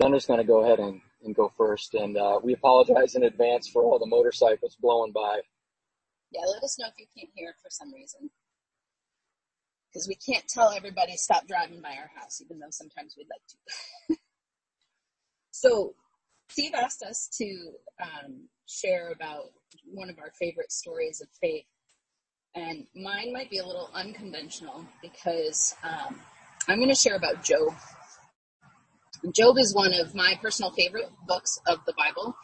Jenna's 0.00 0.26
going 0.26 0.38
to 0.38 0.46
go 0.46 0.64
ahead 0.64 0.78
and, 0.78 1.00
and 1.24 1.34
go 1.34 1.52
first, 1.56 1.94
and 1.94 2.16
uh, 2.16 2.38
we 2.42 2.54
apologize 2.54 3.16
in 3.16 3.24
advance 3.24 3.68
for 3.68 3.82
all 3.82 3.98
the 3.98 4.06
motorcycles 4.06 4.76
blowing 4.80 5.12
by. 5.12 5.40
Yeah, 6.30 6.42
let 6.42 6.62
us 6.62 6.78
know 6.78 6.86
if 6.86 6.94
you 6.98 7.06
can't 7.16 7.30
hear 7.34 7.50
it 7.50 7.56
for 7.62 7.70
some 7.70 7.92
reason. 7.92 8.30
Because 9.92 10.06
we 10.06 10.14
can't 10.14 10.46
tell 10.46 10.70
everybody 10.70 11.16
stop 11.16 11.48
driving 11.48 11.80
by 11.80 11.96
our 11.96 12.10
house, 12.14 12.40
even 12.42 12.60
though 12.60 12.70
sometimes 12.70 13.14
we'd 13.16 13.26
like 13.30 13.40
to. 13.48 14.16
so, 15.50 15.94
Steve 16.50 16.74
asked 16.74 17.02
us 17.02 17.28
to 17.38 17.72
um, 18.00 18.48
share 18.66 19.10
about 19.10 19.46
one 19.84 20.10
of 20.10 20.18
our 20.18 20.30
favorite 20.38 20.70
stories 20.70 21.20
of 21.20 21.28
faith. 21.40 21.64
And 22.54 22.86
mine 22.94 23.32
might 23.32 23.50
be 23.50 23.58
a 23.58 23.66
little 23.66 23.90
unconventional 23.94 24.84
because 25.02 25.74
um, 25.82 26.20
I'm 26.68 26.78
going 26.78 26.88
to 26.88 26.94
share 26.94 27.16
about 27.16 27.42
Job. 27.42 27.74
Job 29.34 29.56
is 29.58 29.74
one 29.74 29.92
of 29.92 30.14
my 30.14 30.38
personal 30.40 30.70
favorite 30.72 31.10
books 31.26 31.58
of 31.66 31.78
the 31.86 31.94
Bible. 31.96 32.36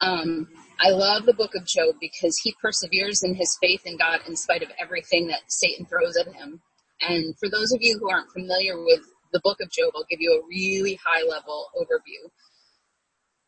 Um, 0.00 0.48
I 0.80 0.90
love 0.90 1.26
the 1.26 1.34
book 1.34 1.54
of 1.54 1.66
Job 1.66 1.94
because 2.00 2.36
he 2.38 2.54
perseveres 2.60 3.22
in 3.22 3.34
his 3.34 3.56
faith 3.60 3.82
in 3.84 3.96
God 3.96 4.20
in 4.26 4.36
spite 4.36 4.62
of 4.62 4.70
everything 4.80 5.28
that 5.28 5.42
Satan 5.48 5.86
throws 5.86 6.16
at 6.16 6.32
him. 6.34 6.60
And 7.00 7.36
for 7.38 7.48
those 7.48 7.72
of 7.72 7.78
you 7.80 7.98
who 7.98 8.10
aren't 8.10 8.32
familiar 8.32 8.82
with 8.82 9.00
the 9.32 9.40
book 9.42 9.58
of 9.60 9.70
Job, 9.70 9.92
I'll 9.94 10.06
give 10.10 10.20
you 10.20 10.32
a 10.32 10.46
really 10.48 10.98
high 11.04 11.22
level 11.22 11.68
overview. 11.76 12.30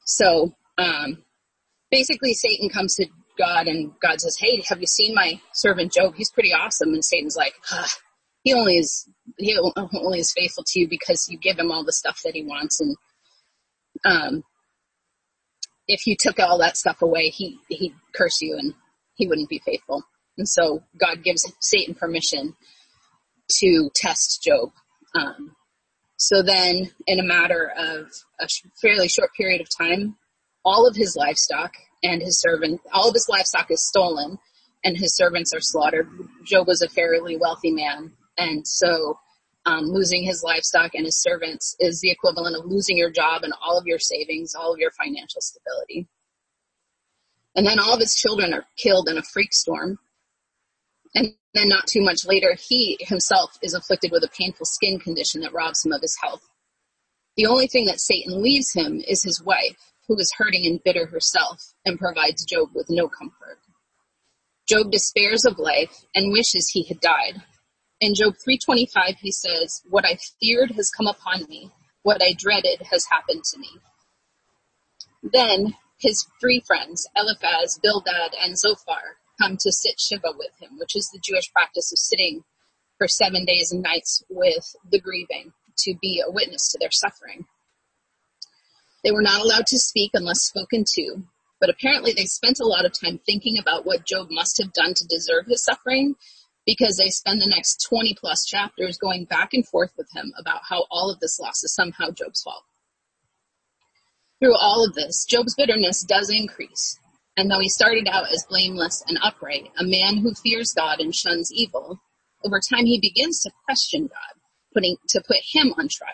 So, 0.05 0.55
um, 0.79 1.25
basically 1.91 2.35
Satan 2.35 2.69
comes 2.69 2.95
to 2.97 3.07
God 3.39 3.67
and 3.67 3.93
God 4.01 4.21
says, 4.21 4.37
Hey, 4.39 4.63
have 4.69 4.81
you 4.81 4.87
seen 4.87 5.15
my 5.15 5.41
servant 5.53 5.93
Job? 5.93 6.15
He's 6.17 6.31
pretty 6.31 6.53
awesome. 6.53 6.93
And 6.93 7.05
Satan's 7.05 7.37
like, 7.37 7.55
ah, 7.71 7.93
he 8.43 8.53
only 8.53 8.77
is, 8.77 9.09
he 9.39 9.59
only 9.77 10.21
is 10.21 10.33
faithful 10.37 10.65
to 10.67 10.81
you 10.81 10.89
because 10.89 11.27
you 11.29 11.39
give 11.39 11.59
him 11.59 11.71
all 11.71 11.85
the 11.85 11.93
stuff 11.93 12.21
that 12.25 12.35
he 12.35 12.45
wants. 12.45 12.81
And, 12.81 12.97
um, 14.05 14.45
if 15.87 16.07
you 16.07 16.17
took 16.19 16.39
all 16.39 16.59
that 16.59 16.77
stuff 16.77 17.03
away, 17.03 17.29
he, 17.29 17.59
he'd 17.69 17.95
curse 18.15 18.41
you 18.41 18.57
and 18.59 18.75
he 19.15 19.27
wouldn't 19.27 19.49
be 19.49 19.61
faithful. 19.65 20.03
And 20.39 20.49
so 20.49 20.83
God 20.99 21.23
gives 21.23 21.51
Satan 21.61 21.95
permission 21.95 22.55
to 23.61 23.91
test 23.95 24.43
Job. 24.43 24.71
Um, 25.15 25.55
so 26.17 26.43
then 26.43 26.91
in 27.07 27.21
a 27.21 27.25
matter 27.25 27.71
of 27.77 28.07
a 28.41 28.49
fairly 28.81 29.09
short 29.09 29.31
period 29.37 29.61
of 29.61 29.69
time, 29.79 30.17
all 30.65 30.89
of 30.89 30.97
his 30.97 31.15
livestock 31.17 31.73
and 32.03 32.23
his 32.23 32.41
servant, 32.41 32.81
all 32.93 33.09
of 33.09 33.15
his 33.15 33.27
livestock 33.29 33.71
is 33.71 33.87
stolen 33.87 34.39
and 34.83 34.97
his 34.97 35.17
servants 35.17 35.53
are 35.55 35.61
slaughtered. 35.61 36.09
Job 36.45 36.67
was 36.67 36.83
a 36.83 36.89
fairly 36.89 37.37
wealthy 37.37 37.71
man. 37.71 38.13
And 38.39 38.67
so 38.67 39.19
um, 39.67 39.85
losing 39.87 40.25
his 40.25 40.43
livestock 40.43 40.95
and 40.95 41.05
his 41.05 41.21
servants 41.21 41.75
is 41.79 42.01
the 42.01 42.11
equivalent 42.11 42.57
of 42.57 42.67
losing 42.67 42.99
your 42.99 43.11
job 43.11 43.45
and 43.45 43.55
all 43.63 43.79
of 43.79 43.87
your 43.87 43.99
savings, 43.99 44.55
all 44.55 44.73
of 44.73 44.79
your 44.79 44.91
financial 44.91 45.41
stability. 45.41 46.07
And 47.55 47.67
then 47.67 47.79
all 47.79 47.95
of 47.95 48.01
his 48.01 48.15
children 48.15 48.53
are 48.53 48.67
killed 48.77 49.09
in 49.09 49.17
a 49.17 49.23
freak 49.23 49.53
storm. 49.53 49.99
And 51.15 51.35
then 51.55 51.69
not 51.69 51.87
too 51.87 52.03
much 52.03 52.27
later, 52.27 52.57
he 52.59 52.99
himself 53.01 53.57
is 53.63 53.75
afflicted 53.75 54.11
with 54.11 54.25
a 54.25 54.37
painful 54.37 54.67
skin 54.67 54.99
condition 54.99 55.41
that 55.43 55.53
robs 55.53 55.85
him 55.85 55.93
of 55.93 56.03
his 56.03 56.19
health. 56.21 56.43
The 57.37 57.47
only 57.47 57.69
thing 57.69 57.87
that 57.87 58.01
Satan 58.01 58.43
leaves 58.43 58.73
him 58.75 59.01
is 59.07 59.23
his 59.23 59.43
wife, 59.43 59.93
who 60.09 60.19
is 60.19 60.35
hurting 60.37 60.67
and 60.67 60.83
bitter 60.85 61.07
herself 61.07 61.75
and 61.85 61.99
provides 61.99 62.45
Job 62.45 62.71
with 62.75 62.87
no 62.91 63.09
comfort. 63.09 63.59
Job 64.69 64.91
despairs 64.91 65.45
of 65.45 65.59
life 65.59 66.05
and 66.15 66.33
wishes 66.33 66.71
he 66.71 66.85
had 66.85 67.01
died, 67.01 67.43
in 68.05 68.15
Job 68.15 68.37
3:25 68.37 69.17
he 69.21 69.33
says, 69.33 69.81
"What 69.89 70.05
I 70.05 70.19
feared 70.39 70.73
has 70.73 70.91
come 70.91 71.07
upon 71.07 71.45
me; 71.49 71.73
what 72.03 72.23
I 72.23 72.35
dreaded 72.35 72.83
has 72.91 73.07
happened 73.07 73.45
to 73.45 73.59
me." 73.59 73.71
Then 75.23 75.79
his 75.99 76.27
three 76.39 76.61
friends, 76.61 77.09
Eliphaz, 77.17 77.79
Bildad, 77.83 78.35
and 78.39 78.59
Zophar, 78.59 79.17
come 79.41 79.57
to 79.59 79.73
sit 79.73 79.99
Shiva 79.99 80.33
with 80.37 80.53
him, 80.61 80.77
which 80.79 80.95
is 80.95 81.09
the 81.09 81.21
Jewish 81.25 81.51
practice 81.51 81.91
of 81.93 81.99
sitting 81.99 82.45
for 82.99 83.09
seven 83.09 83.47
days 83.47 83.73
and 83.73 83.83
nights 83.83 84.23
with 84.29 84.77
the 84.85 85.01
grieving 85.01 85.55
to 85.79 85.95
be 85.95 86.21
a 86.21 86.31
witness 86.31 86.71
to 86.73 86.79
their 86.79 86.93
suffering. 86.93 87.47
They 89.03 89.13
were 89.13 89.23
not 89.23 89.41
allowed 89.41 89.67
to 89.69 89.79
speak 89.79 90.11
unless 90.13 90.43
spoken 90.43 90.85
to, 90.95 91.25
but 91.59 91.71
apparently 91.71 92.13
they 92.13 92.27
spent 92.27 92.61
a 92.61 92.67
lot 92.67 92.85
of 92.85 92.93
time 92.93 93.19
thinking 93.19 93.57
about 93.59 93.87
what 93.87 94.05
Job 94.05 94.31
must 94.31 94.59
have 94.59 94.75
done 94.75 94.93
to 94.93 95.07
deserve 95.07 95.47
his 95.47 95.65
suffering 95.65 96.17
because 96.67 96.97
they 96.97 97.09
spend 97.09 97.41
the 97.41 97.47
next 97.47 97.87
20 97.89 98.15
plus 98.19 98.45
chapters 98.47 98.99
going 98.99 99.25
back 99.27 99.53
and 99.53 99.67
forth 99.67 99.93
with 99.97 100.09
him 100.15 100.33
about 100.39 100.63
how 100.69 100.85
all 100.91 101.11
of 101.11 101.21
this 101.21 101.39
loss 101.39 101.63
is 101.63 101.75
somehow 101.75 102.11
Job's 102.11 102.43
fault. 102.43 102.65
Through 104.41 104.57
all 104.57 104.85
of 104.85 104.95
this, 104.95 105.25
Job's 105.25 105.55
bitterness 105.55 106.03
does 106.03 106.31
increase. 106.31 106.99
And 107.37 107.51
though 107.51 107.61
he 107.61 107.69
started 107.69 108.09
out 108.09 108.31
as 108.33 108.47
blameless 108.49 109.03
and 109.09 109.19
upright, 109.23 109.71
a 109.79 109.85
man 109.85 110.19
who 110.19 110.35
fears 110.35 110.73
God 110.77 111.01
and 111.01 111.15
shuns 111.15 111.53
evil, 111.53 112.01
over 112.45 112.61
time 112.61 112.87
he 112.87 113.01
begins 113.01 113.41
to 113.41 113.51
question 113.65 114.03
God, 114.03 114.41
putting, 114.73 114.97
to 115.09 115.23
put 115.27 115.39
him 115.53 115.73
on 115.79 115.89
trial. 115.89 116.13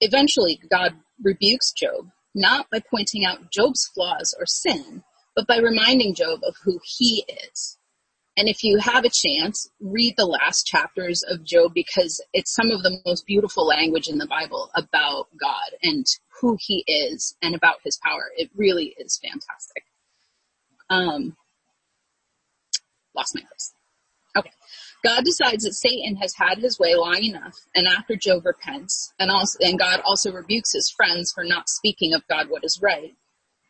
Eventually, 0.00 0.60
God 0.70 0.94
rebukes 1.22 1.72
Job, 1.72 2.10
not 2.34 2.68
by 2.70 2.80
pointing 2.90 3.24
out 3.24 3.50
Job's 3.50 3.86
flaws 3.94 4.34
or 4.38 4.46
sin, 4.46 5.04
but 5.34 5.46
by 5.46 5.58
reminding 5.58 6.14
Job 6.14 6.40
of 6.46 6.56
who 6.64 6.80
he 6.84 7.24
is. 7.48 7.75
And 8.36 8.48
if 8.48 8.62
you 8.62 8.78
have 8.78 9.04
a 9.04 9.10
chance, 9.10 9.70
read 9.80 10.14
the 10.16 10.26
last 10.26 10.66
chapters 10.66 11.22
of 11.28 11.44
Job 11.44 11.72
because 11.74 12.22
it's 12.34 12.54
some 12.54 12.70
of 12.70 12.82
the 12.82 13.00
most 13.06 13.26
beautiful 13.26 13.66
language 13.66 14.08
in 14.08 14.18
the 14.18 14.26
Bible 14.26 14.70
about 14.74 15.28
God 15.40 15.78
and 15.82 16.04
who 16.40 16.56
he 16.60 16.84
is 16.86 17.34
and 17.42 17.54
about 17.54 17.76
his 17.82 17.98
power. 18.04 18.30
It 18.36 18.50
really 18.54 18.94
is 18.98 19.18
fantastic. 19.22 19.84
Um, 20.90 21.36
lost 23.14 23.34
my 23.34 23.40
place. 23.40 23.72
Okay. 24.36 24.52
God 25.02 25.24
decides 25.24 25.64
that 25.64 25.72
Satan 25.72 26.16
has 26.16 26.34
had 26.36 26.58
his 26.58 26.78
way 26.78 26.94
long 26.94 27.22
enough, 27.22 27.54
and 27.74 27.86
after 27.86 28.16
Job 28.16 28.44
repents, 28.44 29.14
and 29.18 29.30
also, 29.30 29.58
and 29.62 29.78
God 29.78 30.00
also 30.04 30.30
rebukes 30.30 30.72
his 30.74 30.92
friends 30.94 31.32
for 31.34 31.42
not 31.42 31.68
speaking 31.68 32.12
of 32.12 32.26
God 32.28 32.50
what 32.50 32.64
is 32.64 32.80
right, 32.82 33.14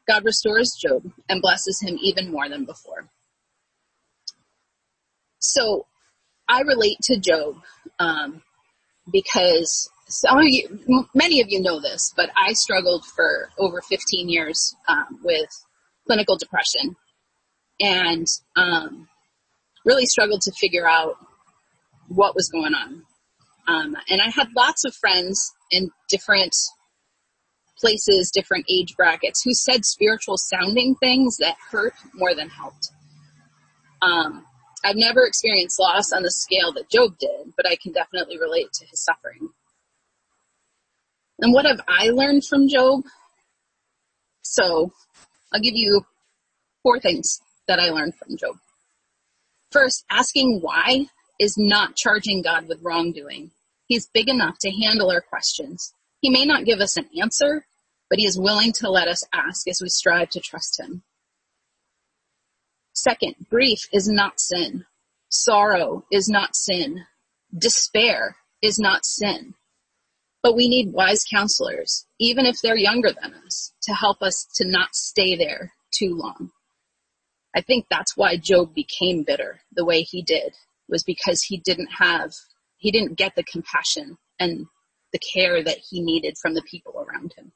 God 0.08 0.24
restores 0.24 0.76
Job 0.80 1.02
and 1.28 1.42
blesses 1.42 1.80
him 1.80 1.98
even 2.00 2.32
more 2.32 2.48
than 2.48 2.64
before. 2.64 3.08
So 5.38 5.86
I 6.48 6.62
relate 6.62 6.98
to 7.04 7.18
Job 7.18 7.56
um, 7.98 8.42
because 9.10 9.90
some 10.08 10.38
of 10.38 10.44
you, 10.46 11.08
many 11.14 11.40
of 11.40 11.48
you 11.48 11.60
know 11.60 11.80
this, 11.80 12.12
but 12.16 12.30
I 12.36 12.52
struggled 12.52 13.04
for 13.04 13.50
over 13.58 13.80
15 13.80 14.28
years 14.28 14.74
um, 14.88 15.18
with 15.22 15.48
clinical 16.06 16.36
depression 16.36 16.96
and 17.80 18.26
um, 18.54 19.08
really 19.84 20.06
struggled 20.06 20.42
to 20.42 20.52
figure 20.52 20.88
out 20.88 21.16
what 22.08 22.34
was 22.34 22.48
going 22.48 22.74
on. 22.74 23.02
Um, 23.68 23.96
and 24.08 24.20
I 24.22 24.30
had 24.30 24.48
lots 24.56 24.84
of 24.84 24.94
friends 24.94 25.52
in 25.70 25.90
different 26.08 26.54
places, 27.78 28.30
different 28.32 28.66
age 28.70 28.94
brackets, 28.96 29.42
who 29.42 29.52
said 29.52 29.84
spiritual 29.84 30.36
sounding 30.38 30.94
things 30.94 31.38
that 31.38 31.56
hurt 31.70 31.94
more 32.14 32.34
than 32.34 32.48
helped. 32.48 32.90
Um, 34.00 34.46
I've 34.86 34.94
never 34.94 35.26
experienced 35.26 35.80
loss 35.80 36.12
on 36.12 36.22
the 36.22 36.30
scale 36.30 36.72
that 36.74 36.88
Job 36.88 37.18
did, 37.18 37.54
but 37.56 37.66
I 37.66 37.74
can 37.74 37.92
definitely 37.92 38.38
relate 38.38 38.72
to 38.74 38.86
his 38.86 39.02
suffering. 39.02 39.48
And 41.40 41.52
what 41.52 41.66
have 41.66 41.80
I 41.88 42.10
learned 42.10 42.44
from 42.44 42.68
Job? 42.68 43.02
So 44.42 44.92
I'll 45.52 45.60
give 45.60 45.74
you 45.74 46.02
four 46.84 47.00
things 47.00 47.40
that 47.66 47.80
I 47.80 47.90
learned 47.90 48.14
from 48.14 48.36
Job. 48.36 48.58
First, 49.72 50.04
asking 50.08 50.60
why 50.62 51.06
is 51.40 51.56
not 51.58 51.96
charging 51.96 52.40
God 52.40 52.68
with 52.68 52.80
wrongdoing. 52.80 53.50
He's 53.88 54.06
big 54.06 54.28
enough 54.28 54.56
to 54.60 54.70
handle 54.70 55.10
our 55.10 55.20
questions. 55.20 55.92
He 56.20 56.30
may 56.30 56.44
not 56.44 56.64
give 56.64 56.78
us 56.78 56.96
an 56.96 57.08
answer, 57.20 57.66
but 58.08 58.20
he 58.20 58.24
is 58.24 58.38
willing 58.38 58.70
to 58.74 58.88
let 58.88 59.08
us 59.08 59.24
ask 59.32 59.66
as 59.66 59.80
we 59.82 59.88
strive 59.88 60.30
to 60.30 60.40
trust 60.40 60.78
him. 60.78 61.02
Second, 62.96 63.34
grief 63.50 63.80
is 63.92 64.08
not 64.08 64.40
sin. 64.40 64.86
Sorrow 65.28 66.06
is 66.10 66.30
not 66.30 66.56
sin. 66.56 67.04
Despair 67.56 68.36
is 68.62 68.78
not 68.78 69.04
sin. 69.04 69.54
But 70.42 70.56
we 70.56 70.66
need 70.66 70.94
wise 70.94 71.22
counselors, 71.30 72.06
even 72.18 72.46
if 72.46 72.62
they're 72.62 72.76
younger 72.76 73.12
than 73.12 73.34
us, 73.34 73.74
to 73.82 73.92
help 73.92 74.22
us 74.22 74.46
to 74.54 74.66
not 74.66 74.94
stay 74.94 75.36
there 75.36 75.74
too 75.92 76.16
long. 76.16 76.52
I 77.54 77.60
think 77.60 77.86
that's 77.90 78.16
why 78.16 78.38
Job 78.38 78.74
became 78.74 79.24
bitter 79.24 79.60
the 79.72 79.84
way 79.84 80.00
he 80.00 80.22
did, 80.22 80.54
was 80.88 81.04
because 81.04 81.42
he 81.42 81.58
didn't 81.58 81.90
have, 81.98 82.32
he 82.78 82.90
didn't 82.90 83.18
get 83.18 83.34
the 83.36 83.44
compassion 83.44 84.16
and 84.40 84.66
the 85.12 85.18
care 85.18 85.62
that 85.62 85.78
he 85.90 86.00
needed 86.00 86.38
from 86.40 86.54
the 86.54 86.62
people 86.62 86.94
around 86.98 87.34
him. 87.36 87.52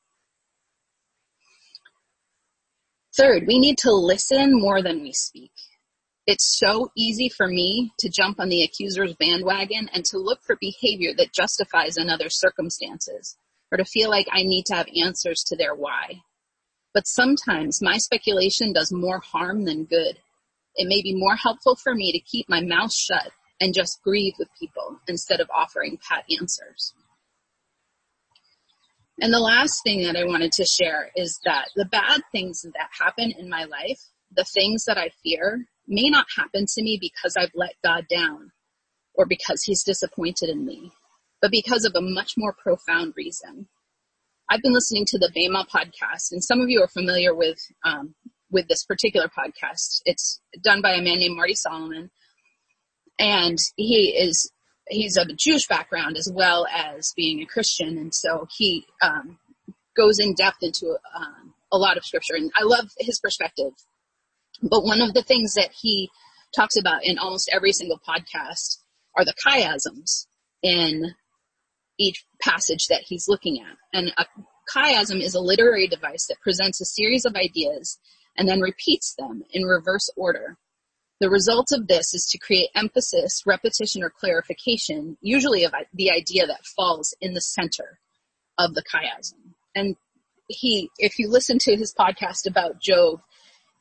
Third, 3.21 3.45
we 3.47 3.59
need 3.59 3.77
to 3.83 3.93
listen 3.93 4.59
more 4.59 4.81
than 4.81 5.03
we 5.03 5.13
speak. 5.13 5.53
It's 6.27 6.59
so 6.59 6.91
easy 6.97 7.29
for 7.29 7.47
me 7.47 7.93
to 7.99 8.09
jump 8.09 8.41
on 8.41 8.49
the 8.49 8.63
accuser's 8.63 9.15
bandwagon 9.15 9.91
and 9.93 10.07
to 10.07 10.17
look 10.17 10.43
for 10.43 10.57
behavior 10.59 11.13
that 11.19 11.35
justifies 11.35 11.99
another's 11.99 12.41
circumstances. 12.41 13.37
or 13.71 13.77
to 13.77 13.85
feel 13.85 14.09
like 14.09 14.27
I 14.33 14.43
need 14.43 14.65
to 14.67 14.75
have 14.75 14.89
answers 15.01 15.45
to 15.47 15.57
their 15.57 15.75
why. 15.75 16.23
But 16.95 17.07
sometimes 17.07 17.83
my 17.83 17.99
speculation 17.99 18.73
does 18.73 18.91
more 18.91 19.21
harm 19.21 19.65
than 19.65 19.85
good. 19.85 20.19
It 20.75 20.89
may 20.89 21.03
be 21.03 21.15
more 21.15 21.37
helpful 21.37 21.77
for 21.77 21.95
me 21.95 22.11
to 22.11 22.19
keep 22.19 22.49
my 22.49 22.63
mouth 22.63 22.93
shut 22.93 23.31
and 23.61 23.75
just 23.75 24.03
grieve 24.03 24.33
with 24.39 24.49
people 24.59 24.99
instead 25.07 25.41
of 25.41 25.51
offering 25.55 25.99
pat 26.09 26.25
answers. 26.41 26.95
And 29.21 29.33
the 29.33 29.39
last 29.39 29.83
thing 29.85 30.03
that 30.05 30.17
I 30.17 30.25
wanted 30.25 30.53
to 30.53 30.65
share 30.65 31.11
is 31.15 31.39
that 31.45 31.69
the 31.77 31.85
bad 31.85 32.23
things 32.33 32.63
that 32.63 32.89
happen 32.99 33.33
in 33.39 33.51
my 33.51 33.65
life, 33.65 34.01
the 34.35 34.45
things 34.45 34.85
that 34.87 34.97
I 34.97 35.11
fear, 35.23 35.67
may 35.87 36.09
not 36.09 36.27
happen 36.35 36.65
to 36.67 36.83
me 36.83 36.99
because 37.01 37.37
I've 37.37 37.53
let 37.55 37.75
God 37.85 38.07
down 38.09 38.53
or 39.15 39.27
because 39.27 39.63
he's 39.63 39.83
disappointed 39.83 40.49
in 40.49 40.65
me, 40.65 40.93
but 41.43 41.51
because 41.51 41.85
of 41.85 41.93
a 41.95 42.01
much 42.01 42.35
more 42.39 42.55
profound 42.55 43.13
reason. 43.17 43.69
I've 44.49 44.63
been 44.63 44.73
listening 44.73 45.05
to 45.09 45.19
the 45.19 45.31
Bema 45.35 45.67
podcast, 45.73 46.33
and 46.33 46.43
some 46.43 46.61
of 46.61 46.69
you 46.69 46.83
are 46.83 46.89
familiar 46.89 47.35
with 47.35 47.59
um, 47.85 48.15
with 48.51 48.67
this 48.67 48.85
particular 48.85 49.29
podcast. 49.29 50.01
It's 50.05 50.41
done 50.61 50.83
by 50.83 50.95
a 50.95 51.03
man 51.03 51.19
named 51.19 51.37
Marty 51.37 51.55
Solomon, 51.55 52.11
and 53.19 53.59
he 53.77 54.17
is 54.19 54.51
he's 54.91 55.17
of 55.17 55.29
a 55.29 55.35
Jewish 55.35 55.67
background 55.67 56.17
as 56.17 56.31
well 56.33 56.67
as 56.67 57.13
being 57.17 57.41
a 57.41 57.47
Christian, 57.47 57.99
and 57.99 58.15
so 58.15 58.47
he 58.57 58.87
um, 59.03 59.39
goes 59.97 60.19
in 60.19 60.35
depth 60.35 60.59
into 60.63 60.97
um, 61.17 61.55
a 61.73 61.79
lot 61.79 61.97
of 61.97 62.05
scripture, 62.05 62.35
and 62.35 62.51
I 62.55 62.65
love 62.65 62.91
his 62.99 63.19
perspective. 63.21 63.73
But 64.63 64.85
one 64.85 65.01
of 65.01 65.15
the 65.15 65.23
things 65.23 65.55
that 65.55 65.71
he 65.73 66.11
talks 66.55 66.77
about 66.77 67.05
in 67.05 67.19
almost 67.19 67.51
every 67.53 67.73
single 67.73 67.99
podcast 68.07 68.79
are 69.17 69.25
the 69.25 69.35
chiasms 69.47 70.27
in 70.63 71.15
each 71.99 72.25
passage 72.41 72.87
that 72.89 73.03
he's 73.07 73.29
looking 73.29 73.61
at. 73.61 73.77
And 73.93 74.13
a 74.17 74.27
chiasm 74.75 75.21
is 75.21 75.35
a 75.35 75.41
literary 75.41 75.87
device 75.87 76.27
that 76.29 76.41
presents 76.41 76.81
a 76.81 76.85
series 76.85 77.25
of 77.25 77.35
ideas 77.35 77.99
and 78.37 78.49
then 78.49 78.61
repeats 78.61 79.15
them 79.19 79.43
in 79.51 79.65
reverse 79.65 80.09
order. 80.17 80.57
The 81.21 81.29
result 81.29 81.69
of 81.73 81.87
this 81.87 82.15
is 82.15 82.27
to 82.31 82.39
create 82.39 82.71
emphasis, 82.75 83.43
repetition, 83.45 84.03
or 84.03 84.09
clarification, 84.09 85.19
usually 85.21 85.65
of 85.65 85.73
the 85.93 86.11
idea 86.11 86.47
that 86.47 86.65
falls 86.65 87.15
in 87.21 87.35
the 87.35 87.43
center 87.43 87.99
of 88.59 88.75
the 88.75 88.83
chiasm. 88.83 89.53
And 89.75 89.97
he, 90.49 90.89
if 90.97 91.19
you 91.19 91.29
listen 91.29 91.59
to 91.61 91.77
his 91.77 91.95
podcast 91.95 92.49
about 92.49 92.81
Job, 92.81 93.21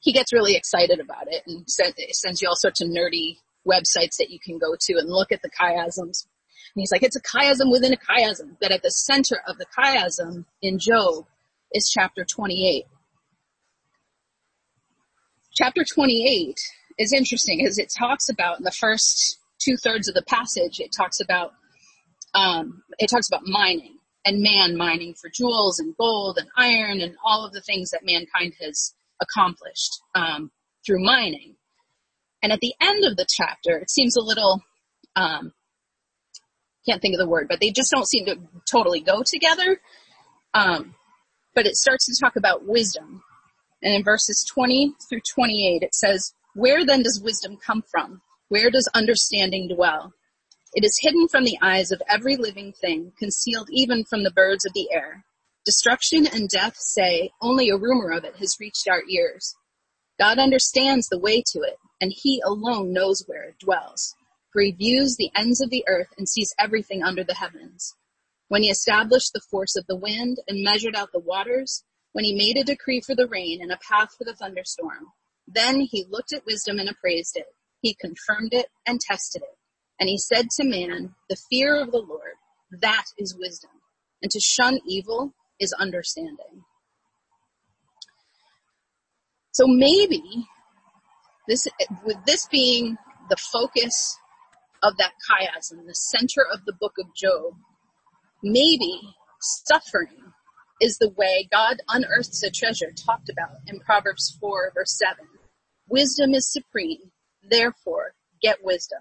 he 0.01 0.11
gets 0.11 0.33
really 0.33 0.55
excited 0.55 0.99
about 0.99 1.27
it 1.27 1.43
and 1.47 1.65
sends 1.69 2.41
you 2.41 2.49
all 2.49 2.57
sorts 2.57 2.81
of 2.81 2.89
nerdy 2.89 3.37
websites 3.65 4.17
that 4.19 4.29
you 4.29 4.39
can 4.43 4.57
go 4.57 4.75
to 4.77 4.97
and 4.97 5.09
look 5.09 5.31
at 5.31 5.41
the 5.41 5.49
chiasms. 5.49 6.25
And 6.75 6.81
he's 6.81 6.91
like, 6.91 7.03
it's 7.03 7.15
a 7.15 7.21
chiasm 7.21 7.71
within 7.71 7.93
a 7.93 7.97
chiasm, 7.97 8.59
that 8.59 8.71
at 8.71 8.83
the 8.83 8.91
center 8.91 9.41
of 9.47 9.57
the 9.57 9.65
chiasm 9.77 10.43
in 10.61 10.77
Job 10.77 11.25
is 11.73 11.89
chapter 11.89 12.25
28. 12.25 12.83
Chapter 15.53 15.83
28 15.83 16.55
is 16.99 17.13
interesting 17.13 17.65
as 17.65 17.77
it 17.77 17.91
talks 17.97 18.29
about 18.29 18.59
in 18.59 18.63
the 18.65 18.71
first 18.71 19.39
two 19.59 19.75
thirds 19.77 20.07
of 20.07 20.13
the 20.13 20.23
passage, 20.23 20.79
it 20.79 20.91
talks 20.95 21.19
about, 21.19 21.53
um, 22.35 22.83
it 22.99 23.09
talks 23.09 23.27
about 23.27 23.41
mining 23.45 23.97
and 24.25 24.41
man 24.41 24.75
mining 24.75 25.15
for 25.15 25.29
jewels 25.33 25.79
and 25.79 25.95
gold 25.97 26.37
and 26.37 26.49
iron 26.57 26.99
and 26.99 27.15
all 27.25 27.45
of 27.45 27.53
the 27.53 27.61
things 27.61 27.89
that 27.91 28.01
mankind 28.03 28.53
has 28.61 28.93
accomplished, 29.21 30.01
um, 30.13 30.51
through 30.85 31.03
mining. 31.03 31.55
And 32.43 32.51
at 32.51 32.59
the 32.59 32.73
end 32.81 33.05
of 33.05 33.17
the 33.17 33.25
chapter, 33.27 33.77
it 33.77 33.89
seems 33.89 34.15
a 34.15 34.21
little, 34.21 34.61
um, 35.15 35.53
can't 36.87 37.01
think 37.01 37.13
of 37.13 37.19
the 37.19 37.29
word, 37.29 37.47
but 37.49 37.59
they 37.59 37.71
just 37.71 37.91
don't 37.91 38.07
seem 38.07 38.25
to 38.25 38.37
totally 38.69 39.01
go 39.01 39.23
together. 39.25 39.79
Um, 40.53 40.95
but 41.55 41.65
it 41.65 41.75
starts 41.75 42.05
to 42.05 42.15
talk 42.19 42.35
about 42.35 42.65
wisdom. 42.65 43.23
And 43.81 43.93
in 43.93 44.03
verses 44.03 44.45
20 44.49 44.93
through 45.09 45.21
28, 45.33 45.83
it 45.83 45.95
says, 45.95 46.33
Where 46.55 46.85
then 46.85 47.03
does 47.03 47.21
wisdom 47.23 47.57
come 47.57 47.83
from? 47.91 48.21
Where 48.47 48.71
does 48.71 48.89
understanding 48.95 49.67
dwell? 49.67 50.13
It 50.73 50.83
is 50.83 50.99
hidden 51.01 51.27
from 51.27 51.43
the 51.43 51.57
eyes 51.61 51.91
of 51.91 52.01
every 52.09 52.35
living 52.35 52.73
thing, 52.73 53.13
concealed 53.17 53.69
even 53.71 54.03
from 54.03 54.23
the 54.23 54.31
birds 54.31 54.65
of 54.65 54.73
the 54.73 54.89
air. 54.91 55.25
Destruction 55.65 56.25
and 56.25 56.49
death 56.49 56.75
say, 56.77 57.31
only 57.41 57.69
a 57.69 57.77
rumor 57.77 58.11
of 58.11 58.23
it 58.23 58.37
has 58.37 58.59
reached 58.59 58.87
our 58.87 59.03
ears. 59.09 59.55
God 60.19 60.39
understands 60.39 61.07
the 61.07 61.19
way 61.19 61.43
to 61.51 61.59
it, 61.59 61.77
and 62.01 62.11
he 62.15 62.41
alone 62.45 62.93
knows 62.93 63.23
where 63.27 63.43
it 63.43 63.59
dwells. 63.59 64.15
For 64.51 64.61
he 64.61 64.71
views 64.71 65.15
the 65.15 65.31
ends 65.35 65.61
of 65.61 65.69
the 65.69 65.83
earth 65.87 66.09
and 66.17 66.27
sees 66.27 66.53
everything 66.57 67.03
under 67.03 67.23
the 67.23 67.35
heavens. 67.35 67.95
When 68.47 68.63
he 68.63 68.69
established 68.69 69.33
the 69.33 69.41
force 69.51 69.75
of 69.75 69.85
the 69.87 69.95
wind 69.95 70.37
and 70.47 70.63
measured 70.63 70.95
out 70.95 71.11
the 71.11 71.19
waters, 71.19 71.83
when 72.13 72.25
he 72.25 72.33
made 72.33 72.57
a 72.57 72.63
decree 72.63 73.01
for 73.01 73.13
the 73.13 73.27
rain 73.27 73.59
and 73.61 73.71
a 73.71 73.77
path 73.77 74.15
for 74.17 74.23
the 74.23 74.33
thunderstorm, 74.33 75.13
then 75.53 75.81
he 75.81 76.05
looked 76.09 76.33
at 76.33 76.45
wisdom 76.45 76.79
and 76.79 76.89
appraised 76.89 77.35
it. 77.35 77.47
He 77.81 77.95
confirmed 77.99 78.53
it 78.53 78.67
and 78.85 78.99
tested 78.99 79.41
it. 79.41 79.57
And 79.99 80.07
he 80.07 80.17
said 80.17 80.47
to 80.57 80.63
man, 80.63 81.15
the 81.29 81.37
fear 81.49 81.81
of 81.81 81.91
the 81.91 81.97
Lord, 81.97 82.35
that 82.81 83.05
is 83.17 83.35
wisdom. 83.37 83.71
And 84.21 84.31
to 84.31 84.39
shun 84.39 84.79
evil 84.85 85.33
is 85.59 85.73
understanding. 85.73 86.63
So 89.53 89.65
maybe 89.67 90.47
this, 91.47 91.67
with 92.05 92.17
this 92.25 92.47
being 92.47 92.97
the 93.29 93.37
focus 93.37 94.17
of 94.83 94.97
that 94.97 95.13
chiasm, 95.29 95.85
the 95.85 95.95
center 95.95 96.45
of 96.53 96.65
the 96.65 96.73
book 96.79 96.93
of 96.99 97.13
Job, 97.15 97.55
maybe 98.43 99.15
suffering 99.41 100.33
is 100.81 100.97
the 100.97 101.09
way 101.09 101.47
God 101.51 101.77
unearths 101.89 102.43
a 102.43 102.51
treasure 102.51 102.91
talked 102.91 103.29
about 103.29 103.57
in 103.67 103.79
Proverbs 103.79 104.37
4 104.39 104.71
verse 104.75 104.97
7. 104.97 105.25
Wisdom 105.89 106.33
is 106.33 106.51
supreme, 106.51 107.11
therefore 107.49 108.13
get 108.41 108.63
wisdom. 108.63 108.99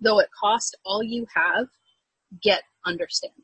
Though 0.00 0.20
it 0.20 0.28
cost 0.38 0.76
all 0.84 1.02
you 1.02 1.26
have, 1.34 1.66
get 2.42 2.62
understanding. 2.86 3.34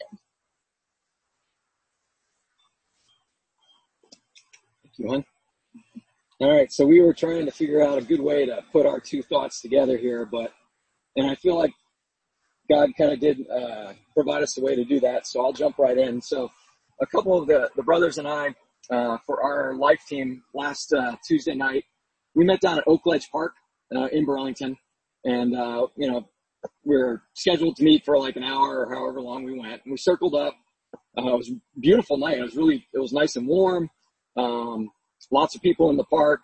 Thank 4.82 4.98
you, 4.98 5.08
hon. 5.08 5.24
All 6.40 6.50
right, 6.50 6.70
so 6.70 6.86
we 6.86 7.00
were 7.00 7.14
trying 7.14 7.46
to 7.46 7.52
figure 7.52 7.82
out 7.82 7.98
a 7.98 8.02
good 8.02 8.20
way 8.20 8.46
to 8.46 8.62
put 8.72 8.86
our 8.86 9.00
two 9.00 9.22
thoughts 9.22 9.60
together 9.60 9.96
here, 9.96 10.26
but 10.26 10.52
and 11.16 11.30
I 11.30 11.34
feel 11.36 11.56
like 11.56 11.72
God 12.68 12.90
kind 12.96 13.12
of 13.12 13.20
did 13.20 13.48
uh, 13.50 13.92
provide 14.14 14.42
us 14.42 14.58
a 14.58 14.60
way 14.60 14.74
to 14.74 14.84
do 14.84 15.00
that. 15.00 15.26
So 15.26 15.44
I'll 15.44 15.52
jump 15.52 15.78
right 15.78 15.96
in. 15.96 16.20
So 16.20 16.50
a 17.00 17.06
couple 17.06 17.40
of 17.40 17.46
the, 17.46 17.70
the 17.76 17.82
brothers 17.82 18.18
and 18.18 18.26
I, 18.26 18.54
uh, 18.90 19.18
for 19.26 19.42
our 19.42 19.74
life 19.74 20.00
team 20.08 20.42
last 20.54 20.92
uh, 20.92 21.16
Tuesday 21.26 21.54
night, 21.54 21.84
we 22.34 22.44
met 22.44 22.60
down 22.60 22.78
at 22.78 22.86
Oakledge 22.86 23.30
Park 23.30 23.54
uh, 23.94 24.06
in 24.06 24.24
Burlington, 24.24 24.76
and 25.24 25.56
uh, 25.56 25.86
you 25.96 26.10
know 26.10 26.28
we 26.84 26.96
were 26.96 27.22
scheduled 27.34 27.76
to 27.76 27.84
meet 27.84 28.04
for 28.04 28.18
like 28.18 28.36
an 28.36 28.44
hour 28.44 28.84
or 28.84 28.94
however 28.94 29.20
long 29.20 29.44
we 29.44 29.58
went. 29.58 29.82
And 29.84 29.92
we 29.92 29.96
circled 29.96 30.34
up. 30.34 30.54
Uh, 31.16 31.34
it 31.34 31.38
was 31.38 31.50
a 31.50 31.80
beautiful 31.80 32.16
night. 32.16 32.38
It 32.38 32.42
was 32.42 32.56
really 32.56 32.86
it 32.92 32.98
was 32.98 33.12
nice 33.12 33.36
and 33.36 33.46
warm. 33.46 33.90
Um, 34.36 34.90
lots 35.30 35.54
of 35.54 35.62
people 35.62 35.90
in 35.90 35.96
the 35.96 36.04
park, 36.04 36.40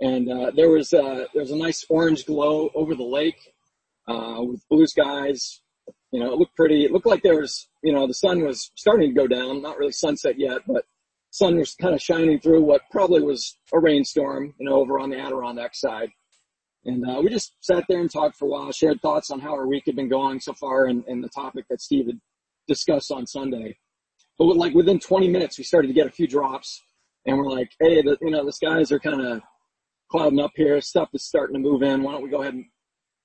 and 0.00 0.28
there 0.56 0.70
was 0.70 0.90
there 0.90 1.26
was 1.34 1.50
a 1.50 1.56
nice 1.56 1.84
orange 1.88 2.26
glow 2.26 2.70
over 2.74 2.94
the 2.94 3.04
lake 3.04 3.54
uh, 4.08 4.38
with 4.40 4.66
blue 4.68 4.86
skies. 4.86 5.60
You 6.12 6.20
know, 6.20 6.32
it 6.32 6.38
looked 6.38 6.56
pretty. 6.56 6.84
It 6.84 6.92
looked 6.92 7.06
like 7.06 7.22
there 7.22 7.40
was, 7.40 7.68
you 7.82 7.92
know, 7.92 8.06
the 8.06 8.14
sun 8.14 8.44
was 8.44 8.70
starting 8.74 9.10
to 9.10 9.14
go 9.14 9.26
down. 9.26 9.62
Not 9.62 9.78
really 9.78 9.92
sunset 9.92 10.38
yet, 10.38 10.62
but 10.66 10.84
sun 11.36 11.58
was 11.58 11.74
kind 11.74 11.94
of 11.94 12.00
shining 12.00 12.40
through 12.40 12.62
what 12.62 12.80
probably 12.90 13.20
was 13.20 13.58
a 13.74 13.78
rainstorm, 13.78 14.54
you 14.58 14.66
know, 14.66 14.76
over 14.76 14.98
on 14.98 15.10
the 15.10 15.18
Adirondack 15.18 15.74
side. 15.74 16.08
And 16.86 17.04
uh, 17.08 17.20
we 17.22 17.28
just 17.28 17.52
sat 17.60 17.84
there 17.88 18.00
and 18.00 18.10
talked 18.10 18.36
for 18.36 18.46
a 18.46 18.48
while, 18.48 18.72
shared 18.72 19.02
thoughts 19.02 19.30
on 19.30 19.40
how 19.40 19.50
our 19.50 19.66
week 19.66 19.82
had 19.84 19.96
been 19.96 20.08
going 20.08 20.40
so 20.40 20.54
far, 20.54 20.86
and, 20.86 21.04
and 21.06 21.22
the 21.22 21.28
topic 21.28 21.66
that 21.68 21.82
Steve 21.82 22.06
had 22.06 22.18
discussed 22.66 23.10
on 23.10 23.26
Sunday. 23.26 23.76
But 24.38 24.46
with, 24.46 24.56
like 24.56 24.72
within 24.72 24.98
20 24.98 25.28
minutes, 25.28 25.58
we 25.58 25.64
started 25.64 25.88
to 25.88 25.94
get 25.94 26.06
a 26.06 26.10
few 26.10 26.26
drops, 26.26 26.82
and 27.26 27.36
we're 27.36 27.50
like, 27.50 27.70
"Hey, 27.80 28.00
the, 28.02 28.16
you 28.22 28.30
know, 28.30 28.44
the 28.44 28.52
skies 28.52 28.90
are 28.92 29.00
kind 29.00 29.20
of 29.20 29.42
clouding 30.10 30.40
up 30.40 30.52
here. 30.54 30.80
Stuff 30.80 31.10
is 31.12 31.24
starting 31.24 31.54
to 31.54 31.60
move 31.60 31.82
in. 31.82 32.02
Why 32.02 32.12
don't 32.12 32.22
we 32.22 32.30
go 32.30 32.42
ahead 32.42 32.54
and 32.54 32.64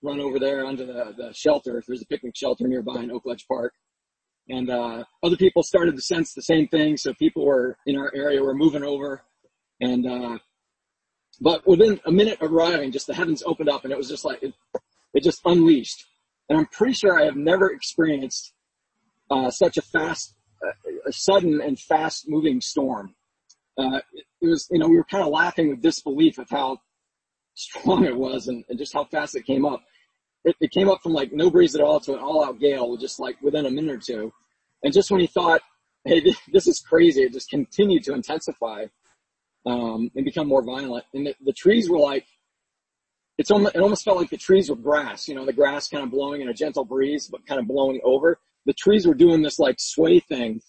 run 0.01 0.19
over 0.19 0.39
there 0.39 0.65
under 0.65 0.85
the, 0.85 1.13
the 1.15 1.31
shelter 1.33 1.77
if 1.77 1.85
there's 1.85 2.01
a 2.01 2.07
picnic 2.07 2.35
shelter 2.35 2.67
nearby 2.67 3.01
in 3.03 3.11
Oakledge 3.11 3.47
Park. 3.47 3.73
And 4.51 4.69
uh, 4.69 5.03
other 5.23 5.37
people 5.37 5.63
started 5.63 5.95
to 5.95 6.01
sense 6.01 6.33
the 6.33 6.41
same 6.41 6.67
thing. 6.67 6.97
So 6.97 7.13
people 7.13 7.45
were 7.45 7.77
in 7.85 7.97
our 7.97 8.11
area 8.13 8.43
were 8.43 8.53
moving 8.53 8.83
over. 8.83 9.23
And 9.79 10.05
uh, 10.05 10.37
but 11.39 11.65
within 11.65 12.01
a 12.05 12.11
minute 12.11 12.41
of 12.41 12.51
arriving, 12.51 12.91
just 12.91 13.07
the 13.07 13.13
heavens 13.13 13.41
opened 13.45 13.69
up 13.69 13.85
and 13.85 13.93
it 13.93 13.97
was 13.97 14.09
just 14.09 14.25
like 14.25 14.43
it, 14.43 14.53
it 15.13 15.23
just 15.23 15.41
unleashed. 15.45 16.05
And 16.49 16.59
I'm 16.59 16.65
pretty 16.67 16.93
sure 16.93 17.17
I 17.17 17.25
have 17.25 17.37
never 17.37 17.71
experienced 17.71 18.53
uh, 19.29 19.49
such 19.49 19.77
a 19.77 19.81
fast, 19.81 20.35
uh, 20.61 20.91
a 21.07 21.13
sudden 21.13 21.61
and 21.61 21.79
fast 21.79 22.25
moving 22.27 22.59
storm. 22.59 23.15
Uh, 23.77 24.01
it 24.41 24.47
was, 24.47 24.67
you 24.69 24.79
know, 24.79 24.89
we 24.89 24.97
were 24.97 25.05
kind 25.05 25.23
of 25.23 25.29
laughing 25.29 25.69
with 25.69 25.81
disbelief 25.81 26.37
of 26.37 26.49
how 26.49 26.77
strong 27.53 28.03
it 28.03 28.15
was 28.15 28.47
and, 28.47 28.65
and 28.67 28.77
just 28.77 28.93
how 28.93 29.05
fast 29.05 29.35
it 29.35 29.45
came 29.45 29.65
up 29.65 29.81
it, 30.43 30.55
it 30.59 30.71
came 30.71 30.89
up 30.89 31.01
from 31.01 31.13
like 31.13 31.31
no 31.31 31.49
breeze 31.49 31.75
at 31.75 31.81
all 31.81 31.99
to 32.01 32.13
an 32.13 32.19
all 32.19 32.43
out 32.43 32.59
gale 32.59 32.97
just 32.97 33.19
like 33.19 33.41
within 33.41 33.65
a 33.65 33.71
minute 33.71 33.95
or 33.95 33.97
two. 33.97 34.33
And 34.83 34.93
just 34.93 35.11
when 35.11 35.21
he 35.21 35.27
thought 35.27 35.61
hey, 36.03 36.23
this 36.51 36.67
is 36.67 36.79
crazy. 36.79 37.23
It 37.23 37.33
just 37.33 37.49
continued 37.49 38.03
to 38.05 38.13
intensify 38.13 38.85
um, 39.65 40.11
and 40.15 40.25
become 40.25 40.47
more 40.47 40.63
violent. 40.63 41.05
And 41.13 41.27
the, 41.27 41.35
the 41.43 41.53
trees 41.53 41.89
were 41.89 41.99
like, 41.99 42.25
it's 43.37 43.51
almost, 43.51 43.75
it 43.75 43.81
almost 43.81 44.03
felt 44.03 44.17
like 44.17 44.29
the 44.29 44.37
trees 44.37 44.69
were 44.69 44.75
grass, 44.75 45.27
you 45.27 45.35
know, 45.35 45.45
the 45.45 45.53
grass 45.53 45.87
kind 45.87 46.03
of 46.03 46.11
blowing 46.11 46.41
in 46.41 46.49
a 46.49 46.53
gentle 46.53 46.85
breeze, 46.85 47.27
but 47.27 47.45
kind 47.45 47.59
of 47.59 47.67
blowing 47.67 47.99
over. 48.03 48.39
The 48.65 48.73
trees 48.73 49.07
were 49.07 49.13
doing 49.13 49.41
this 49.41 49.57
like 49.57 49.77
sway 49.79 50.19
thing 50.19 50.61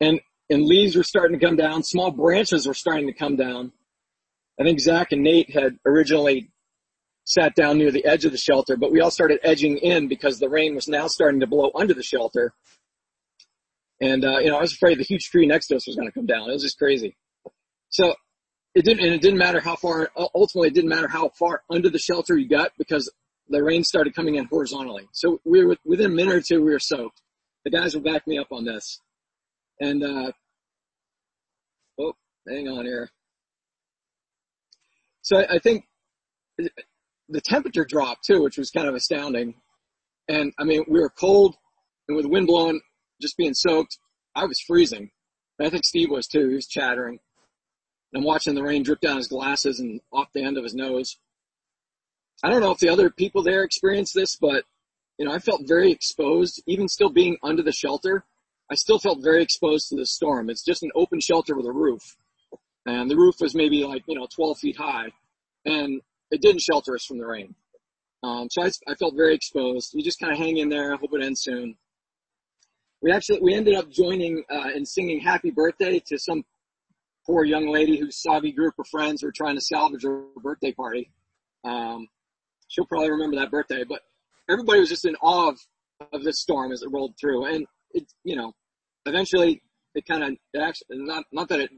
and, 0.00 0.20
and 0.48 0.64
leaves 0.64 0.96
were 0.96 1.02
starting 1.02 1.38
to 1.38 1.44
come 1.44 1.56
down. 1.56 1.82
Small 1.82 2.10
branches 2.10 2.66
were 2.66 2.74
starting 2.74 3.06
to 3.06 3.12
come 3.12 3.36
down. 3.36 3.72
I 4.58 4.64
think 4.64 4.80
Zach 4.80 5.12
and 5.12 5.22
Nate 5.22 5.50
had 5.50 5.78
originally 5.84 6.50
sat 7.26 7.56
down 7.56 7.76
near 7.76 7.90
the 7.90 8.04
edge 8.04 8.24
of 8.24 8.30
the 8.30 8.38
shelter, 8.38 8.76
but 8.76 8.92
we 8.92 9.00
all 9.00 9.10
started 9.10 9.40
edging 9.42 9.76
in 9.78 10.06
because 10.06 10.38
the 10.38 10.48
rain 10.48 10.76
was 10.76 10.86
now 10.86 11.08
starting 11.08 11.40
to 11.40 11.46
blow 11.46 11.72
under 11.74 11.92
the 11.92 12.02
shelter. 12.02 12.54
And, 14.00 14.24
uh, 14.24 14.38
you 14.38 14.48
know, 14.48 14.56
I 14.56 14.60
was 14.60 14.72
afraid 14.72 14.98
the 14.98 15.04
huge 15.04 15.28
tree 15.28 15.44
next 15.44 15.66
to 15.68 15.76
us 15.76 15.88
was 15.88 15.96
going 15.96 16.06
to 16.06 16.12
come 16.12 16.26
down. 16.26 16.48
It 16.48 16.52
was 16.52 16.62
just 16.62 16.78
crazy. 16.78 17.16
So 17.88 18.14
it 18.76 18.84
didn't, 18.84 19.04
and 19.04 19.12
it 19.12 19.20
didn't 19.20 19.38
matter 19.38 19.58
how 19.58 19.74
far, 19.74 20.08
ultimately 20.34 20.68
it 20.68 20.74
didn't 20.74 20.90
matter 20.90 21.08
how 21.08 21.30
far 21.30 21.62
under 21.68 21.90
the 21.90 21.98
shelter 21.98 22.38
you 22.38 22.48
got 22.48 22.70
because 22.78 23.12
the 23.48 23.62
rain 23.62 23.82
started 23.82 24.14
coming 24.14 24.36
in 24.36 24.44
horizontally. 24.44 25.08
So 25.12 25.40
we 25.44 25.64
were, 25.64 25.76
within 25.84 26.06
a 26.06 26.14
minute 26.14 26.34
or 26.34 26.40
two, 26.40 26.62
we 26.62 26.70
were 26.70 26.78
soaked. 26.78 27.22
The 27.64 27.70
guys 27.70 27.94
will 27.94 28.02
back 28.02 28.24
me 28.28 28.38
up 28.38 28.52
on 28.52 28.64
this. 28.64 29.00
And, 29.80 30.04
uh, 30.04 30.30
oh, 31.98 32.12
hang 32.46 32.68
on 32.68 32.84
here. 32.84 33.10
So 35.22 35.38
I, 35.38 35.54
I 35.54 35.58
think 35.58 35.86
the 37.28 37.40
temperature 37.40 37.84
dropped 37.84 38.24
too, 38.24 38.42
which 38.42 38.58
was 38.58 38.70
kind 38.70 38.88
of 38.88 38.94
astounding. 38.94 39.54
And 40.28 40.52
I 40.58 40.64
mean, 40.64 40.84
we 40.88 41.00
were 41.00 41.10
cold 41.10 41.56
and 42.08 42.16
with 42.16 42.24
the 42.24 42.30
wind 42.30 42.46
blowing, 42.46 42.80
just 43.20 43.36
being 43.36 43.54
soaked, 43.54 43.98
I 44.34 44.44
was 44.44 44.60
freezing. 44.60 45.10
And 45.58 45.66
I 45.66 45.70
think 45.70 45.84
Steve 45.84 46.10
was 46.10 46.26
too. 46.26 46.48
He 46.48 46.54
was 46.54 46.66
chattering. 46.66 47.18
And 48.12 48.20
I'm 48.20 48.24
watching 48.24 48.54
the 48.54 48.62
rain 48.62 48.82
drip 48.82 49.00
down 49.00 49.16
his 49.16 49.28
glasses 49.28 49.80
and 49.80 50.00
off 50.12 50.28
the 50.34 50.44
end 50.44 50.56
of 50.56 50.64
his 50.64 50.74
nose. 50.74 51.16
I 52.44 52.50
don't 52.50 52.60
know 52.60 52.70
if 52.70 52.78
the 52.78 52.90
other 52.90 53.10
people 53.10 53.42
there 53.42 53.64
experienced 53.64 54.14
this, 54.14 54.36
but 54.36 54.64
you 55.18 55.24
know, 55.24 55.32
I 55.32 55.38
felt 55.38 55.62
very 55.66 55.90
exposed, 55.90 56.62
even 56.66 56.88
still 56.88 57.08
being 57.08 57.38
under 57.42 57.62
the 57.62 57.72
shelter. 57.72 58.24
I 58.70 58.74
still 58.74 58.98
felt 58.98 59.22
very 59.22 59.42
exposed 59.42 59.88
to 59.88 59.96
the 59.96 60.04
storm. 60.04 60.50
It's 60.50 60.64
just 60.64 60.82
an 60.82 60.90
open 60.94 61.20
shelter 61.20 61.56
with 61.56 61.66
a 61.66 61.72
roof. 61.72 62.16
And 62.84 63.10
the 63.10 63.16
roof 63.16 63.36
was 63.40 63.54
maybe 63.54 63.84
like, 63.84 64.02
you 64.06 64.16
know, 64.16 64.26
12 64.34 64.58
feet 64.58 64.76
high. 64.76 65.08
And 65.64 66.02
it 66.30 66.40
didn't 66.40 66.60
shelter 66.60 66.94
us 66.94 67.04
from 67.04 67.18
the 67.18 67.26
rain. 67.26 67.54
Um, 68.22 68.48
so 68.50 68.62
I, 68.62 68.70
I 68.88 68.94
felt 68.94 69.14
very 69.16 69.34
exposed. 69.34 69.92
You 69.94 70.02
just 70.02 70.18
kind 70.18 70.32
of 70.32 70.38
hang 70.38 70.56
in 70.56 70.68
there, 70.68 70.92
I 70.92 70.96
hope 70.96 71.10
it 71.12 71.22
ends 71.22 71.42
soon. 71.42 71.76
We 73.02 73.12
actually, 73.12 73.40
we 73.40 73.54
ended 73.54 73.74
up 73.74 73.90
joining, 73.90 74.42
uh, 74.50 74.70
and 74.74 74.86
singing 74.88 75.20
happy 75.20 75.50
birthday 75.50 76.02
to 76.06 76.18
some 76.18 76.44
poor 77.26 77.44
young 77.44 77.68
lady 77.68 77.98
whose 77.98 78.22
savvy 78.22 78.52
group 78.52 78.74
of 78.78 78.86
friends 78.88 79.22
were 79.22 79.32
trying 79.32 79.54
to 79.56 79.60
salvage 79.60 80.02
her 80.04 80.24
birthday 80.42 80.72
party. 80.72 81.10
Um, 81.64 82.08
she'll 82.68 82.86
probably 82.86 83.10
remember 83.10 83.36
that 83.36 83.50
birthday, 83.50 83.84
but 83.84 84.00
everybody 84.48 84.80
was 84.80 84.88
just 84.88 85.04
in 85.04 85.16
awe 85.16 85.50
of, 85.50 85.58
of 86.12 86.24
this 86.24 86.40
storm 86.40 86.72
as 86.72 86.82
it 86.82 86.88
rolled 86.90 87.14
through. 87.20 87.46
And 87.46 87.66
it, 87.92 88.04
you 88.24 88.36
know, 88.36 88.52
eventually 89.04 89.62
it 89.94 90.06
kind 90.06 90.22
of, 90.22 90.30
it 90.52 90.58
actually, 90.60 90.98
not, 90.98 91.24
not 91.32 91.48
that 91.48 91.60
it 91.60 91.70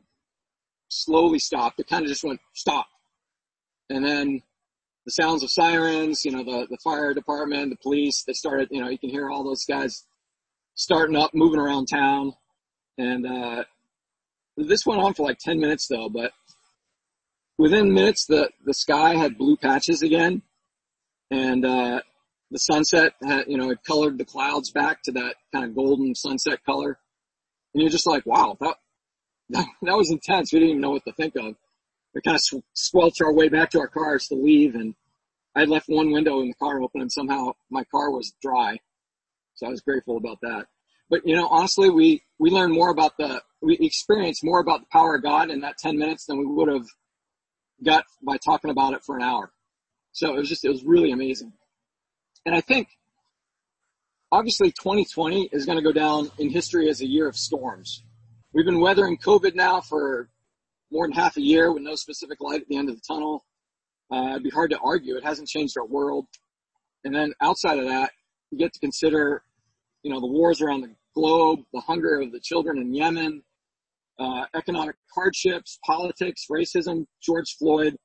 slowly 0.88 1.38
stopped, 1.38 1.80
it 1.80 1.88
kind 1.88 2.04
of 2.04 2.08
just 2.08 2.24
went 2.24 2.40
stop. 2.54 2.86
And 3.90 4.04
then 4.04 4.42
the 5.06 5.10
sounds 5.10 5.42
of 5.42 5.50
sirens, 5.50 6.24
you 6.24 6.32
know, 6.32 6.44
the, 6.44 6.66
the 6.68 6.78
fire 6.84 7.14
department, 7.14 7.70
the 7.70 7.78
police, 7.82 8.24
they 8.26 8.34
started, 8.34 8.68
you 8.70 8.80
know, 8.82 8.90
you 8.90 8.98
can 8.98 9.08
hear 9.08 9.30
all 9.30 9.44
those 9.44 9.64
guys 9.64 10.04
starting 10.74 11.16
up, 11.16 11.30
moving 11.32 11.60
around 11.60 11.86
town. 11.86 12.32
And, 12.98 13.26
uh, 13.26 13.64
this 14.56 14.84
went 14.84 15.00
on 15.00 15.14
for 15.14 15.22
like 15.22 15.38
10 15.38 15.58
minutes 15.60 15.86
though, 15.88 16.08
but 16.08 16.32
within 17.56 17.94
minutes, 17.94 18.26
the, 18.26 18.50
the 18.66 18.74
sky 18.74 19.14
had 19.14 19.38
blue 19.38 19.56
patches 19.56 20.02
again. 20.02 20.42
And, 21.30 21.64
uh, 21.64 22.00
the 22.50 22.58
sunset 22.58 23.12
had, 23.22 23.44
you 23.46 23.56
know, 23.56 23.70
it 23.70 23.78
colored 23.86 24.18
the 24.18 24.24
clouds 24.24 24.70
back 24.72 25.02
to 25.04 25.12
that 25.12 25.36
kind 25.52 25.64
of 25.64 25.74
golden 25.74 26.14
sunset 26.14 26.64
color. 26.64 26.98
And 27.74 27.82
you're 27.82 27.90
just 27.90 28.06
like, 28.06 28.26
wow, 28.26 28.56
that, 28.60 28.76
that, 29.50 29.66
that 29.82 29.96
was 29.96 30.10
intense. 30.10 30.52
We 30.52 30.58
didn't 30.58 30.70
even 30.70 30.82
know 30.82 30.90
what 30.90 31.04
to 31.04 31.12
think 31.12 31.36
of 31.36 31.56
we 32.14 32.20
kind 32.22 32.36
of 32.36 32.62
squelched 32.72 33.20
our 33.22 33.32
way 33.32 33.48
back 33.48 33.70
to 33.70 33.80
our 33.80 33.88
cars 33.88 34.26
to 34.28 34.34
leave 34.34 34.74
and 34.74 34.94
I 35.54 35.60
had 35.60 35.68
left 35.68 35.86
one 35.88 36.12
window 36.12 36.40
in 36.40 36.48
the 36.48 36.54
car 36.54 36.80
open 36.80 37.00
and 37.00 37.10
somehow 37.10 37.52
my 37.70 37.84
car 37.84 38.10
was 38.10 38.32
dry. 38.40 38.78
So 39.54 39.66
I 39.66 39.70
was 39.70 39.80
grateful 39.80 40.16
about 40.16 40.38
that. 40.42 40.66
But 41.10 41.26
you 41.26 41.34
know, 41.34 41.48
honestly, 41.48 41.90
we, 41.90 42.22
we 42.38 42.50
learned 42.50 42.74
more 42.74 42.90
about 42.90 43.16
the, 43.18 43.42
we 43.60 43.76
experienced 43.80 44.44
more 44.44 44.60
about 44.60 44.80
the 44.80 44.86
power 44.92 45.16
of 45.16 45.22
God 45.22 45.50
in 45.50 45.60
that 45.62 45.78
10 45.78 45.98
minutes 45.98 46.26
than 46.26 46.38
we 46.38 46.46
would 46.46 46.68
have 46.68 46.86
got 47.84 48.04
by 48.22 48.36
talking 48.36 48.70
about 48.70 48.94
it 48.94 49.02
for 49.04 49.16
an 49.16 49.22
hour. 49.22 49.52
So 50.12 50.34
it 50.34 50.38
was 50.38 50.48
just, 50.48 50.64
it 50.64 50.68
was 50.68 50.84
really 50.84 51.10
amazing. 51.10 51.52
And 52.46 52.54
I 52.54 52.60
think 52.60 52.88
obviously 54.30 54.70
2020 54.70 55.50
is 55.52 55.66
going 55.66 55.78
to 55.78 55.84
go 55.84 55.92
down 55.92 56.30
in 56.38 56.50
history 56.50 56.88
as 56.88 57.00
a 57.00 57.06
year 57.06 57.28
of 57.28 57.36
storms. 57.36 58.02
We've 58.52 58.64
been 58.64 58.80
weathering 58.80 59.18
COVID 59.18 59.54
now 59.54 59.80
for 59.80 60.28
more 60.90 61.06
than 61.06 61.12
half 61.12 61.36
a 61.36 61.40
year 61.40 61.72
with 61.72 61.82
no 61.82 61.94
specific 61.94 62.40
light 62.40 62.60
at 62.60 62.68
the 62.68 62.76
end 62.76 62.88
of 62.88 62.96
the 62.96 63.02
tunnel. 63.06 63.44
Uh, 64.10 64.30
it'd 64.30 64.42
be 64.42 64.50
hard 64.50 64.70
to 64.70 64.78
argue. 64.78 65.16
It 65.16 65.24
hasn't 65.24 65.48
changed 65.48 65.76
our 65.78 65.86
world. 65.86 66.26
And 67.04 67.14
then 67.14 67.32
outside 67.40 67.78
of 67.78 67.86
that, 67.86 68.10
you 68.50 68.58
get 68.58 68.72
to 68.72 68.80
consider, 68.80 69.42
you 70.02 70.12
know, 70.12 70.20
the 70.20 70.26
wars 70.26 70.60
around 70.60 70.80
the 70.80 70.94
globe, 71.14 71.60
the 71.72 71.80
hunger 71.80 72.20
of 72.20 72.32
the 72.32 72.40
children 72.40 72.78
in 72.78 72.94
Yemen, 72.94 73.42
uh, 74.18 74.44
economic 74.54 74.96
hardships, 75.14 75.78
politics, 75.84 76.46
racism, 76.50 77.06
George 77.22 77.56
Floyd, 77.58 77.96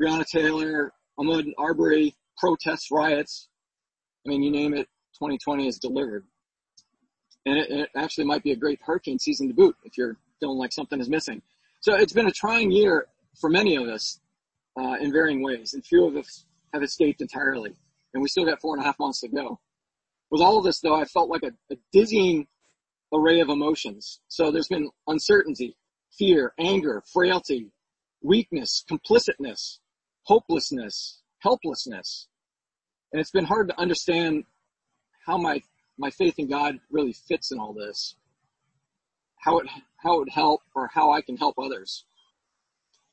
Breonna 0.00 0.24
Taylor, 0.26 0.92
Ahmaud 1.18 1.52
Arbery, 1.58 2.16
protests, 2.38 2.90
riots. 2.90 3.48
I 4.26 4.30
mean, 4.30 4.42
you 4.42 4.50
name 4.50 4.74
it, 4.74 4.88
2020 5.18 5.68
is 5.68 5.78
delivered. 5.78 6.24
And 7.46 7.58
it, 7.58 7.70
it 7.70 7.88
actually 7.94 8.24
might 8.24 8.42
be 8.42 8.52
a 8.52 8.56
great 8.56 8.80
hurricane 8.82 9.18
season 9.18 9.48
to 9.48 9.54
boot 9.54 9.76
if 9.84 9.96
you're 9.96 10.16
feeling 10.40 10.58
like 10.58 10.72
something 10.72 11.00
is 11.00 11.08
missing. 11.08 11.42
So 11.84 11.94
it's 11.94 12.14
been 12.14 12.26
a 12.26 12.32
trying 12.32 12.70
year 12.70 13.08
for 13.38 13.50
many 13.50 13.76
of 13.76 13.88
us 13.88 14.18
uh, 14.80 14.94
in 15.02 15.12
varying 15.12 15.42
ways, 15.42 15.74
and 15.74 15.84
few 15.84 16.06
of 16.06 16.16
us 16.16 16.46
have 16.72 16.82
escaped 16.82 17.20
entirely. 17.20 17.74
And 18.14 18.22
we 18.22 18.28
still 18.30 18.46
got 18.46 18.58
four 18.62 18.74
and 18.74 18.82
a 18.82 18.86
half 18.86 18.98
months 18.98 19.20
to 19.20 19.28
go. 19.28 19.60
With 20.30 20.40
all 20.40 20.56
of 20.56 20.64
this, 20.64 20.80
though, 20.80 20.94
I 20.94 21.04
felt 21.04 21.28
like 21.28 21.42
a, 21.42 21.52
a 21.70 21.76
dizzying 21.92 22.46
array 23.12 23.40
of 23.40 23.50
emotions. 23.50 24.22
So 24.28 24.50
there's 24.50 24.68
been 24.68 24.88
uncertainty, 25.08 25.76
fear, 26.18 26.54
anger, 26.58 27.02
frailty, 27.12 27.70
weakness, 28.22 28.82
complicitness, 28.90 29.80
hopelessness, 30.22 31.20
helplessness. 31.40 32.28
And 33.12 33.20
it's 33.20 33.30
been 33.30 33.44
hard 33.44 33.68
to 33.68 33.78
understand 33.78 34.44
how 35.26 35.36
my, 35.36 35.60
my 35.98 36.08
faith 36.08 36.36
in 36.38 36.48
God 36.48 36.78
really 36.90 37.14
fits 37.28 37.52
in 37.52 37.58
all 37.58 37.74
this 37.74 38.16
how 39.44 39.58
it 39.58 39.66
how 40.04 40.16
it 40.16 40.18
would 40.20 40.30
help 40.30 40.62
or 40.74 40.90
how 40.92 41.12
I 41.12 41.22
can 41.22 41.36
help 41.36 41.58
others. 41.58 42.04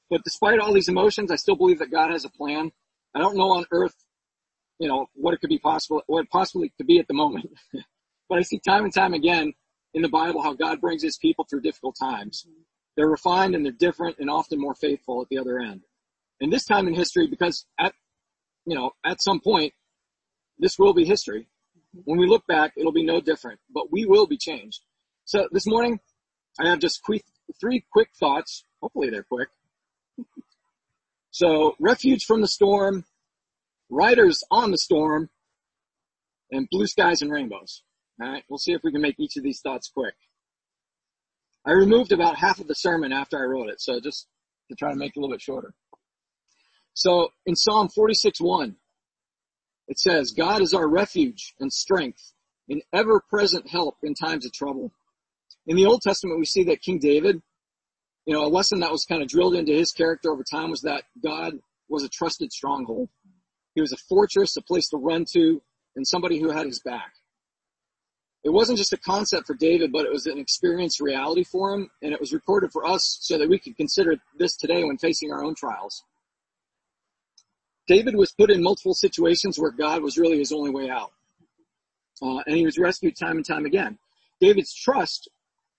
But 0.10 0.24
despite 0.24 0.60
all 0.60 0.74
these 0.74 0.90
emotions, 0.90 1.32
I 1.32 1.38
still 1.38 1.56
believe 1.56 1.80
that 1.80 1.90
God 1.90 2.12
has 2.12 2.26
a 2.26 2.30
plan. 2.30 2.72
I 3.16 3.20
don't 3.20 3.38
know 3.38 3.52
on 3.52 3.66
earth, 3.72 3.96
you 4.78 4.88
know, 4.88 5.08
what 5.14 5.34
it 5.34 5.40
could 5.40 5.50
be 5.50 5.58
possible, 5.58 6.04
what 6.08 6.30
possibly 6.30 6.72
could 6.78 6.88
be 6.88 7.00
at 7.00 7.08
the 7.08 7.14
moment. 7.14 7.50
but 8.30 8.38
I 8.38 8.42
see 8.42 8.60
time 8.60 8.84
and 8.84 8.94
time 8.94 9.14
again 9.14 9.54
in 9.94 10.02
the 10.02 10.10
Bible 10.10 10.42
how 10.42 10.54
God 10.54 10.82
brings 10.82 11.02
his 11.02 11.18
people 11.18 11.46
through 11.50 11.62
difficult 11.62 11.96
times. 12.00 12.46
They're 12.98 13.08
refined 13.08 13.56
and 13.56 13.66
they're 13.66 13.72
different 13.72 14.18
and 14.20 14.30
often 14.30 14.60
more 14.60 14.76
faithful 14.76 15.22
at 15.22 15.30
the 15.30 15.38
other 15.38 15.60
end. 15.60 15.82
And 16.42 16.52
this 16.52 16.66
time 16.66 16.88
in 16.88 16.94
history, 16.94 17.28
because 17.28 17.66
at, 17.80 17.94
you 18.66 18.76
know, 18.76 18.92
at 19.06 19.22
some 19.22 19.40
point, 19.40 19.74
this 20.60 20.78
will 20.78 20.94
be 20.94 21.06
history. 21.06 21.48
When 22.04 22.20
we 22.20 22.28
look 22.28 22.46
back, 22.48 22.74
it'll 22.78 22.92
be 22.92 23.06
no 23.06 23.22
different, 23.22 23.60
but 23.74 23.92
we 23.92 24.06
will 24.06 24.28
be 24.28 24.38
changed. 24.38 24.82
So 25.26 25.48
this 25.52 25.68
morning, 25.68 26.00
I 26.60 26.68
have 26.68 26.80
just 26.80 27.02
three 27.06 27.86
quick 27.92 28.10
thoughts. 28.20 28.66
Hopefully 28.82 29.10
they're 29.10 29.24
quick. 29.24 29.50
So 31.32 31.76
refuge 31.80 32.26
from 32.26 32.42
the 32.42 32.48
storm, 32.48 33.06
riders 33.90 34.44
on 34.52 34.72
the 34.72 34.78
storm, 34.78 35.30
and 36.52 36.68
blue 36.70 36.88
skies 36.88 37.22
and 37.22 37.32
rainbows. 37.32 37.84
All 38.22 38.30
right. 38.30 38.44
We'll 38.50 38.60
see 38.60 38.74
if 38.74 38.82
we 38.84 38.92
can 38.92 39.02
make 39.02 39.20
each 39.20 39.38
of 39.38 39.44
these 39.44 39.62
thoughts 39.62 39.90
quick. 39.96 40.14
I 41.66 41.72
removed 41.72 42.12
about 42.12 42.38
half 42.38 42.60
of 42.60 42.68
the 42.68 42.74
sermon 42.74 43.14
after 43.14 43.38
I 43.38 43.46
wrote 43.46 43.70
it. 43.70 43.80
So 43.80 44.00
just 44.00 44.28
to 44.70 44.76
try 44.76 44.90
to 44.92 44.98
make 44.98 45.12
it 45.16 45.20
a 45.20 45.22
little 45.22 45.34
bit 45.34 45.42
shorter. 45.42 45.74
So 46.94 47.30
in 47.46 47.56
Psalm 47.56 47.88
46, 47.88 48.42
1, 48.42 48.76
it 49.88 50.00
says, 50.00 50.32
God 50.32 50.62
is 50.62 50.74
our 50.74 50.88
refuge 50.88 51.54
and 51.60 51.72
strength, 51.72 52.34
an 52.70 52.82
ever 52.94 53.22
present 53.22 53.70
help 53.70 53.98
in 54.04 54.14
times 54.14 54.46
of 54.46 54.52
trouble. 54.52 54.92
In 55.68 55.76
the 55.76 55.86
Old 55.86 56.02
Testament, 56.02 56.40
we 56.40 56.46
see 56.46 56.64
that 56.66 56.82
King 56.82 57.00
David, 57.00 57.42
you 58.26 58.34
know, 58.34 58.46
a 58.46 58.48
lesson 58.48 58.80
that 58.80 58.92
was 58.92 59.06
kind 59.06 59.22
of 59.22 59.28
drilled 59.28 59.56
into 59.56 59.74
his 59.74 59.92
character 59.92 60.32
over 60.32 60.44
time 60.44 60.72
was 60.72 60.82
that 60.82 61.04
God 61.24 61.60
was 61.88 62.04
a 62.04 62.10
trusted 62.10 62.52
stronghold. 62.52 63.10
He 63.76 63.82
was 63.82 63.92
a 63.92 63.98
fortress, 64.10 64.58
a 64.58 64.62
place 64.62 64.90
to 64.90 64.98
run 64.98 65.26
to, 65.34 65.62
and 65.96 66.08
somebody 66.08 66.40
who 66.40 66.50
had 66.50 66.66
his 66.66 66.82
back. 66.82 67.14
it 68.44 68.50
wasn't 68.50 68.78
just 68.78 68.94
a 68.94 68.98
concept 68.98 69.46
for 69.46 69.54
David, 69.54 69.92
but 69.92 70.06
it 70.06 70.12
was 70.12 70.26
an 70.26 70.40
experienced 70.40 71.00
reality 71.00 71.44
for 71.44 71.74
him, 71.74 71.92
and 72.02 72.12
it 72.12 72.20
was 72.20 72.34
recorded 72.34 72.72
for 72.72 72.88
us 72.88 73.20
so 73.22 73.38
that 73.38 73.48
we 73.48 73.60
could 73.60 73.78
consider 73.78 74.16
this 74.40 74.58
today 74.58 74.84
when 74.84 74.98
facing 74.98 75.32
our 75.32 75.44
own 75.44 75.54
trials. 75.54 76.04
David 77.88 78.16
was 78.16 78.32
put 78.32 78.50
in 78.50 78.64
multiple 78.64 78.94
situations 78.94 79.60
where 79.60 79.72
God 79.72 80.02
was 80.02 80.18
really 80.18 80.40
his 80.40 80.52
only 80.52 80.72
way 80.72 80.90
out. 80.90 81.12
Uh, 82.22 82.40
and 82.48 82.56
he 82.56 82.66
was 82.66 82.80
rescued 82.80 83.16
time 83.16 83.38
and 83.38 83.46
time 83.46 83.66
again. 83.66 83.98
David's 84.40 84.74
trust 84.74 85.30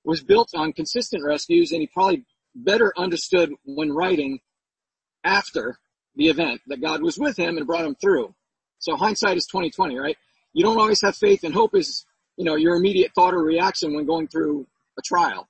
was 0.05 0.23
built 0.23 0.51
on 0.55 0.73
consistent 0.73 1.25
rescues, 1.25 1.73
and 1.73 1.81
he 1.81 1.87
probably 1.87 2.25
better 2.55 2.93
understood 2.97 3.53
when 3.65 3.93
writing 3.93 4.41
after 5.25 5.79
the 6.17 6.29
event 6.29 6.61
that 6.67 6.81
God 6.81 7.03
was 7.03 7.19
with 7.19 7.39
him 7.39 7.57
and 7.57 7.67
brought 7.67 7.85
him 7.85 7.95
through. 7.95 8.35
So 8.79 8.97
hindsight 8.97 9.37
is 9.37 9.47
2020, 9.47 9.99
right? 9.99 10.17
You 10.53 10.65
don't 10.65 10.79
always 10.79 11.01
have 11.03 11.17
faith 11.17 11.45
and 11.45 11.55
hope 11.55 11.75
is, 11.75 12.05
you 12.37 12.45
know, 12.45 12.57
your 12.57 12.77
immediate 12.77 13.13
thought 13.15 13.35
or 13.35 13.43
reaction 13.43 13.95
when 13.95 14.07
going 14.07 14.29
through 14.29 14.67
a 14.99 15.03
trial. 15.03 15.49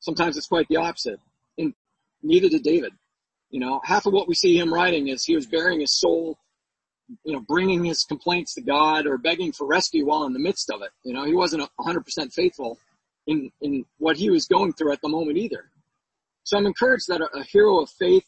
Sometimes 0.00 0.36
it's 0.36 0.48
quite 0.48 0.66
the 0.68 0.76
opposite. 0.76 1.20
And 1.58 1.74
neither 2.22 2.48
did 2.48 2.62
David. 2.62 2.92
You 3.50 3.60
know, 3.60 3.80
half 3.84 4.06
of 4.06 4.12
what 4.12 4.26
we 4.26 4.34
see 4.34 4.58
him 4.58 4.72
writing 4.72 5.08
is 5.08 5.24
he 5.24 5.36
was 5.36 5.46
baring 5.46 5.80
his 5.80 5.98
soul, 5.98 6.38
you 7.24 7.32
know, 7.32 7.40
bringing 7.40 7.84
his 7.84 8.04
complaints 8.04 8.54
to 8.54 8.62
God 8.62 9.06
or 9.06 9.18
begging 9.18 9.52
for 9.52 9.66
rescue 9.66 10.06
while 10.06 10.24
in 10.24 10.32
the 10.32 10.38
midst 10.38 10.70
of 10.70 10.82
it. 10.82 10.90
You 11.04 11.12
know, 11.12 11.24
he 11.24 11.34
wasn't 11.34 11.68
100% 11.78 12.32
faithful 12.32 12.78
in, 13.30 13.50
in 13.60 13.84
what 13.98 14.16
he 14.16 14.30
was 14.30 14.46
going 14.46 14.72
through 14.72 14.92
at 14.92 15.00
the 15.02 15.08
moment 15.08 15.38
either. 15.38 15.70
So 16.44 16.58
I'm 16.58 16.66
encouraged 16.66 17.08
that 17.08 17.20
a, 17.20 17.28
a 17.38 17.44
hero 17.44 17.80
of 17.80 17.90
faith 17.90 18.26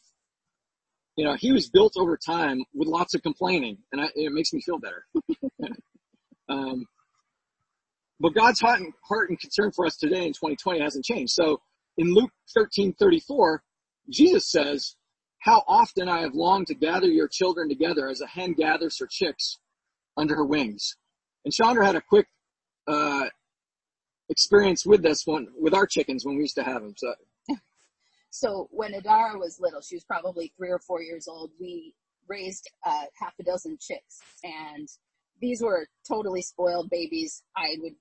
you 1.15 1.25
know, 1.25 1.35
he 1.35 1.51
was 1.51 1.69
built 1.69 1.93
over 1.95 2.17
time 2.17 2.63
with 2.73 2.87
lots 2.87 3.13
of 3.13 3.21
complaining, 3.21 3.77
and 3.91 4.01
I, 4.01 4.07
it 4.15 4.31
makes 4.31 4.51
me 4.51 4.61
feel 4.61 4.79
better. 4.79 5.05
um, 6.49 6.85
but 8.19 8.33
God's 8.33 8.59
heart 8.59 8.79
and, 8.79 8.93
heart 9.07 9.29
and 9.29 9.39
concern 9.39 9.71
for 9.71 9.85
us 9.85 9.95
today 9.97 10.25
in 10.25 10.33
2020 10.33 10.79
hasn't 10.79 11.05
changed. 11.05 11.33
So 11.33 11.61
in 11.97 12.13
Luke 12.13 12.31
13:34, 12.57 13.59
Jesus 14.09 14.49
says, 14.49 14.95
"How 15.39 15.63
often 15.67 16.09
I 16.09 16.21
have 16.21 16.33
longed 16.33 16.67
to 16.67 16.73
gather 16.73 17.07
your 17.07 17.27
children 17.27 17.69
together 17.69 18.09
as 18.09 18.21
a 18.21 18.27
hen 18.27 18.53
gathers 18.53 18.97
her 18.99 19.07
chicks 19.07 19.59
under 20.17 20.35
her 20.35 20.45
wings." 20.45 20.95
And 21.45 21.53
Chandra 21.53 21.85
had 21.85 21.95
a 21.95 22.01
quick 22.01 22.27
uh, 22.87 23.25
experience 24.29 24.85
with 24.85 25.03
this 25.03 25.25
one 25.25 25.47
with 25.59 25.73
our 25.73 25.85
chickens 25.85 26.25
when 26.25 26.35
we 26.35 26.41
used 26.41 26.55
to 26.55 26.63
have 26.63 26.81
them. 26.81 26.93
So 26.97 27.13
so 28.29 28.67
when 28.71 28.93
Adara 28.93 29.37
was 29.37 29.59
little, 29.59 29.81
she 29.81 29.95
was 29.95 30.03
probably 30.03 30.53
three 30.57 30.69
or 30.69 30.79
four 30.79 31.01
years 31.01 31.27
old, 31.27 31.51
we 31.59 31.93
raised 32.27 32.69
uh, 32.85 33.05
half 33.19 33.33
a 33.39 33.43
dozen 33.43 33.77
chicks 33.79 34.19
and 34.43 34.87
these 35.41 35.61
were 35.61 35.87
totally 36.07 36.41
spoiled 36.41 36.89
babies. 36.89 37.43
I 37.55 37.75
would 37.79 37.95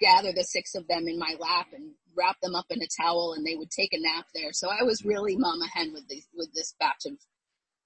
gather 0.00 0.32
the 0.32 0.42
six 0.42 0.74
of 0.74 0.88
them 0.88 1.06
in 1.06 1.18
my 1.18 1.36
lap 1.38 1.68
and 1.72 1.92
wrap 2.16 2.36
them 2.42 2.54
up 2.54 2.66
in 2.70 2.82
a 2.82 3.02
towel 3.02 3.34
and 3.36 3.46
they 3.46 3.54
would 3.54 3.70
take 3.70 3.92
a 3.92 4.00
nap 4.00 4.26
there. 4.34 4.52
So 4.52 4.68
I 4.68 4.82
was 4.82 5.04
really 5.04 5.36
mama 5.36 5.66
hen 5.72 5.92
with 5.92 6.08
these, 6.08 6.26
with 6.34 6.52
this 6.54 6.74
batch 6.80 7.06
of 7.06 7.12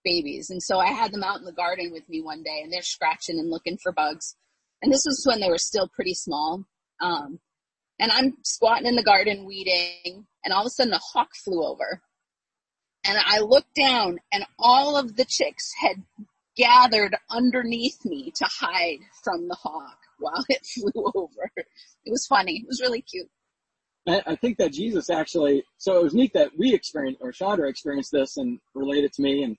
babies. 0.03 0.51
And 0.51 0.63
so 0.63 0.79
I 0.79 0.93
had 0.93 1.13
them 1.13 1.23
out 1.23 1.39
in 1.39 1.45
the 1.45 1.53
garden 1.53 1.91
with 1.93 2.09
me 2.09 2.23
one 2.23 2.43
day 2.43 2.61
and 2.63 2.73
they're 2.73 2.83
scratching 2.83 3.39
and 3.39 3.51
looking 3.51 3.77
for 3.83 3.93
bugs. 3.93 4.35
And 4.83 4.91
this 4.91 5.03
was 5.05 5.25
when 5.27 5.41
they 5.41 5.49
were 5.49 5.59
still 5.59 5.89
pretty 5.89 6.15
small. 6.15 6.65
Um, 7.01 7.39
and 7.99 8.13
I'm 8.13 8.37
squatting 8.45 8.87
in 8.87 8.97
the 8.97 9.03
garden 9.03 9.45
weeding 9.45 10.27
and 10.45 10.53
all 10.53 10.63
of 10.63 10.67
a 10.67 10.71
sudden 10.71 10.93
a 10.93 10.99
hawk 10.99 11.31
flew 11.35 11.65
over. 11.65 12.03
And 13.05 13.19
I 13.25 13.39
looked 13.39 13.75
down 13.75 14.19
and 14.33 14.45
all 14.59 14.97
of 14.97 15.17
the 15.17 15.25
chicks 15.25 15.73
had 15.81 16.03
gathered 16.57 17.17
underneath 17.31 18.05
me 18.05 18.33
to 18.35 18.45
hide 18.47 18.99
from 19.23 19.49
the 19.49 19.55
hawk 19.55 19.99
while 20.19 20.45
it 20.49 20.67
flew 20.75 21.13
over. 21.15 21.51
It 21.57 22.11
was 22.11 22.27
funny. 22.27 22.59
It 22.59 22.67
was 22.67 22.81
really 22.81 23.03
cute. 23.03 23.29
I 24.09 24.37
think 24.37 24.59
that 24.59 24.73
Jesus 24.73 25.11
actually, 25.11 25.65
so 25.79 25.99
it 25.99 26.05
was 26.05 26.15
neat 26.15 26.33
that 26.35 26.51
we 26.57 26.73
experienced, 26.73 27.21
or 27.21 27.33
Chandra 27.33 27.69
experienced 27.69 28.13
this 28.13 28.37
and 28.37 28.61
related 28.73 29.13
to 29.15 29.23
me 29.23 29.43
and, 29.43 29.57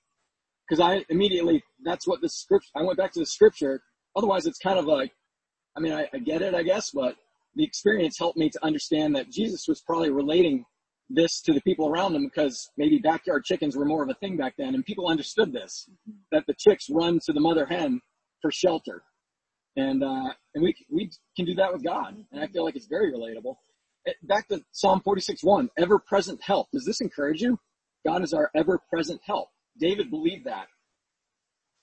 cause 0.70 0.80
I 0.80 1.04
immediately, 1.10 1.62
that's 1.84 2.06
what 2.06 2.22
the 2.22 2.30
scripture, 2.30 2.70
I 2.74 2.82
went 2.82 2.96
back 2.96 3.12
to 3.12 3.20
the 3.20 3.26
scripture. 3.26 3.82
Otherwise 4.16 4.46
it's 4.46 4.58
kind 4.58 4.78
of 4.78 4.86
like, 4.86 5.12
I 5.76 5.80
mean, 5.80 5.92
I, 5.92 6.08
I 6.14 6.18
get 6.18 6.40
it, 6.40 6.54
I 6.54 6.62
guess, 6.62 6.90
but 6.90 7.16
the 7.58 7.64
experience 7.64 8.16
helped 8.16 8.38
me 8.38 8.48
to 8.48 8.64
understand 8.64 9.16
that 9.16 9.30
Jesus 9.30 9.66
was 9.66 9.80
probably 9.80 10.10
relating 10.10 10.64
this 11.10 11.40
to 11.40 11.52
the 11.52 11.60
people 11.62 11.88
around 11.88 12.14
him 12.14 12.24
because 12.24 12.70
maybe 12.76 12.98
backyard 12.98 13.44
chickens 13.44 13.76
were 13.76 13.84
more 13.84 14.02
of 14.02 14.08
a 14.08 14.14
thing 14.14 14.36
back 14.36 14.54
then 14.56 14.76
and 14.76 14.84
people 14.84 15.08
understood 15.08 15.52
this, 15.52 15.90
that 16.30 16.44
the 16.46 16.54
chicks 16.56 16.86
run 16.88 17.18
to 17.26 17.32
the 17.32 17.40
mother 17.40 17.66
hen 17.66 18.00
for 18.40 18.52
shelter. 18.52 19.02
And, 19.76 20.04
uh, 20.04 20.32
and 20.54 20.62
we, 20.62 20.72
we 20.88 21.10
can 21.34 21.46
do 21.46 21.54
that 21.54 21.72
with 21.72 21.82
God. 21.82 22.14
And 22.30 22.40
I 22.40 22.46
feel 22.46 22.64
like 22.64 22.76
it's 22.76 22.86
very 22.86 23.12
relatable. 23.12 23.56
Eh, 24.06 24.12
back 24.22 24.46
to 24.48 24.60
Psalm 24.70 25.00
46, 25.00 25.42
1, 25.42 25.68
ever 25.78 25.98
present 25.98 26.40
help. 26.40 26.68
Does 26.72 26.84
this 26.84 27.00
encourage 27.00 27.40
you? 27.40 27.58
God 28.06 28.22
is 28.22 28.32
our 28.32 28.52
ever 28.54 28.80
present 28.88 29.20
help. 29.24 29.48
David 29.80 30.10
believed 30.10 30.46
that. 30.46 30.68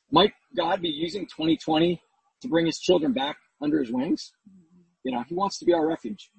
Might 0.09 0.31
God 0.55 0.81
be 0.81 0.89
using 0.89 1.25
2020 1.25 2.01
to 2.43 2.47
bring 2.47 2.65
his 2.65 2.79
children 2.79 3.11
back 3.11 3.35
under 3.61 3.81
his 3.81 3.91
wings? 3.91 4.31
You 5.05 5.11
know, 5.11 5.23
he 5.29 5.35
wants 5.35 5.59
to 5.59 5.65
be 5.65 5.73
our 5.73 5.87
refuge. 5.87 6.31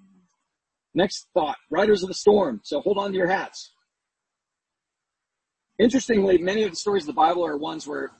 Next 0.92 1.28
thought, 1.32 1.56
riders 1.70 2.02
of 2.02 2.08
the 2.08 2.14
storm. 2.14 2.60
So 2.64 2.80
hold 2.80 2.98
on 2.98 3.12
to 3.12 3.16
your 3.16 3.28
hats. 3.28 3.72
Interestingly, 5.78 6.38
many 6.38 6.64
of 6.64 6.70
the 6.70 6.76
stories 6.76 7.04
of 7.04 7.06
the 7.06 7.12
Bible 7.12 7.46
are 7.46 7.56
ones 7.56 7.86
where 7.86 8.10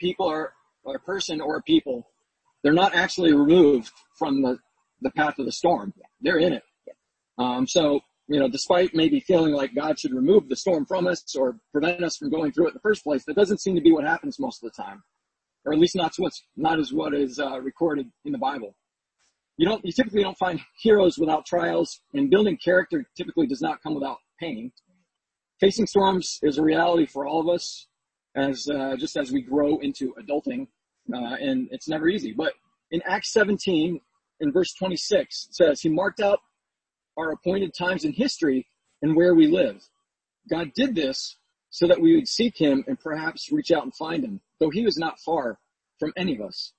people 0.00 0.26
are, 0.28 0.52
or 0.82 0.96
a 0.96 1.00
person 1.00 1.40
or 1.40 1.56
a 1.56 1.62
people, 1.62 2.08
they're 2.64 2.72
not 2.72 2.94
actually 2.94 3.32
removed 3.32 3.92
from 4.18 4.42
the, 4.42 4.58
the 5.00 5.10
path 5.12 5.38
of 5.38 5.46
the 5.46 5.52
storm. 5.52 5.94
They're 6.20 6.38
in 6.38 6.54
it. 6.54 6.62
Um, 7.38 7.68
so, 7.68 8.00
you 8.26 8.40
know, 8.40 8.48
despite 8.48 8.96
maybe 8.96 9.20
feeling 9.20 9.52
like 9.52 9.76
God 9.76 9.96
should 10.00 10.12
remove 10.12 10.48
the 10.48 10.56
storm 10.56 10.86
from 10.86 11.06
us 11.06 11.36
or 11.36 11.60
prevent 11.70 12.02
us 12.02 12.16
from 12.16 12.30
going 12.30 12.50
through 12.50 12.66
it 12.66 12.70
in 12.70 12.74
the 12.74 12.80
first 12.80 13.04
place, 13.04 13.24
that 13.26 13.36
doesn't 13.36 13.60
seem 13.60 13.76
to 13.76 13.80
be 13.80 13.92
what 13.92 14.04
happens 14.04 14.40
most 14.40 14.64
of 14.64 14.72
the 14.72 14.82
time. 14.82 15.04
Or 15.64 15.72
at 15.72 15.78
least 15.78 15.94
not 15.94 16.14
what's, 16.16 16.42
not 16.56 16.80
as 16.80 16.92
what 16.92 17.14
is, 17.14 17.38
uh, 17.38 17.60
recorded 17.60 18.10
in 18.24 18.32
the 18.32 18.38
Bible 18.38 18.74
you 19.58 19.66
don't, 19.66 19.84
you 19.84 19.92
typically 19.92 20.22
don't 20.22 20.38
find 20.38 20.60
heroes 20.80 21.18
without 21.18 21.44
trials 21.44 22.00
and 22.14 22.30
building 22.30 22.56
character 22.56 23.04
typically 23.16 23.46
does 23.46 23.60
not 23.60 23.82
come 23.82 23.94
without 23.94 24.18
pain. 24.40 24.70
Facing 25.60 25.86
storms 25.86 26.38
is 26.42 26.58
a 26.58 26.62
reality 26.62 27.06
for 27.06 27.26
all 27.26 27.40
of 27.40 27.48
us 27.52 27.88
as, 28.36 28.68
uh, 28.72 28.94
just 28.96 29.16
as 29.16 29.32
we 29.32 29.42
grow 29.42 29.78
into 29.78 30.14
adulting, 30.14 30.68
uh, 31.12 31.34
and 31.40 31.68
it's 31.72 31.88
never 31.88 32.08
easy. 32.08 32.32
But 32.32 32.52
in 32.92 33.02
Acts 33.04 33.32
17, 33.32 34.00
in 34.40 34.52
verse 34.52 34.72
26, 34.78 35.48
it 35.48 35.54
says, 35.56 35.80
He 35.80 35.88
marked 35.88 36.20
out 36.20 36.38
our 37.16 37.32
appointed 37.32 37.72
times 37.76 38.04
in 38.04 38.12
history 38.12 38.64
and 39.02 39.16
where 39.16 39.34
we 39.34 39.48
live. 39.48 39.82
God 40.48 40.72
did 40.74 40.94
this 40.94 41.36
so 41.70 41.88
that 41.88 42.00
we 42.00 42.14
would 42.14 42.28
seek 42.28 42.56
Him 42.56 42.84
and 42.86 42.98
perhaps 42.98 43.50
reach 43.50 43.72
out 43.72 43.82
and 43.82 43.94
find 43.96 44.22
Him, 44.22 44.40
though 44.60 44.70
He 44.70 44.84
was 44.84 44.96
not 44.96 45.18
far 45.18 45.58
from 45.98 46.12
any 46.16 46.36
of 46.36 46.42
us. 46.42 46.72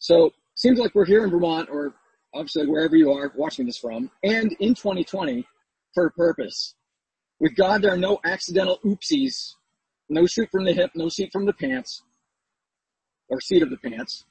So 0.00 0.32
seems 0.56 0.78
like 0.78 0.94
we're 0.94 1.04
here 1.04 1.22
in 1.22 1.30
Vermont 1.30 1.68
or 1.70 1.94
obviously 2.34 2.66
wherever 2.66 2.96
you 2.96 3.12
are 3.12 3.32
watching 3.36 3.66
this 3.66 3.78
from 3.78 4.10
and 4.24 4.52
in 4.58 4.74
2020 4.74 5.46
for 5.94 6.06
a 6.06 6.10
purpose. 6.12 6.74
With 7.38 7.54
God, 7.54 7.82
there 7.82 7.92
are 7.92 7.98
no 7.98 8.18
accidental 8.24 8.80
oopsies, 8.84 9.52
no 10.08 10.26
shoot 10.26 10.48
from 10.50 10.64
the 10.64 10.72
hip, 10.72 10.90
no 10.94 11.08
seat 11.08 11.30
from 11.32 11.44
the 11.44 11.52
pants 11.52 12.02
or 13.28 13.40
seat 13.40 13.62
of 13.62 13.70
the 13.70 13.76
pants. 13.76 14.24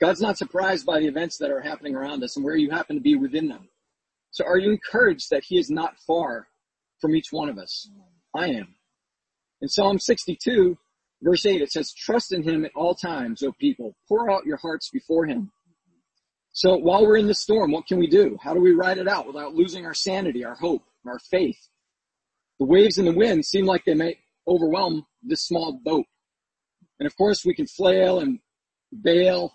God's 0.00 0.20
not 0.20 0.38
surprised 0.38 0.86
by 0.86 1.00
the 1.00 1.08
events 1.08 1.38
that 1.38 1.50
are 1.50 1.60
happening 1.60 1.96
around 1.96 2.22
us 2.22 2.36
and 2.36 2.44
where 2.44 2.56
you 2.56 2.70
happen 2.70 2.96
to 2.96 3.02
be 3.02 3.16
within 3.16 3.48
them. 3.48 3.68
So 4.30 4.44
are 4.44 4.58
you 4.58 4.70
encouraged 4.70 5.30
that 5.30 5.44
he 5.44 5.58
is 5.58 5.70
not 5.70 5.98
far 6.06 6.46
from 7.00 7.16
each 7.16 7.32
one 7.32 7.48
of 7.48 7.58
us? 7.58 7.90
I 8.36 8.48
am. 8.48 8.76
In 9.60 9.68
Psalm 9.68 9.98
62, 9.98 10.78
Verse 11.22 11.44
8, 11.44 11.62
it 11.62 11.72
says, 11.72 11.92
trust 11.92 12.32
in 12.32 12.42
him 12.42 12.64
at 12.64 12.70
all 12.76 12.94
times, 12.94 13.42
O 13.42 13.52
people. 13.52 13.96
Pour 14.08 14.30
out 14.30 14.46
your 14.46 14.58
hearts 14.58 14.88
before 14.90 15.26
him. 15.26 15.50
So 16.52 16.76
while 16.76 17.06
we're 17.06 17.16
in 17.16 17.26
the 17.26 17.34
storm, 17.34 17.72
what 17.72 17.86
can 17.86 17.98
we 17.98 18.06
do? 18.06 18.36
How 18.40 18.54
do 18.54 18.60
we 18.60 18.72
ride 18.72 18.98
it 18.98 19.08
out 19.08 19.26
without 19.26 19.54
losing 19.54 19.84
our 19.84 19.94
sanity, 19.94 20.44
our 20.44 20.54
hope, 20.54 20.82
our 21.06 21.18
faith? 21.18 21.58
The 22.58 22.66
waves 22.66 22.98
and 22.98 23.06
the 23.06 23.12
wind 23.12 23.44
seem 23.44 23.66
like 23.66 23.84
they 23.84 23.94
may 23.94 24.18
overwhelm 24.46 25.06
this 25.22 25.46
small 25.46 25.80
boat. 25.84 26.06
And 26.98 27.06
of 27.06 27.16
course 27.16 27.44
we 27.44 27.54
can 27.54 27.66
flail 27.66 28.20
and 28.20 28.40
bail 29.02 29.54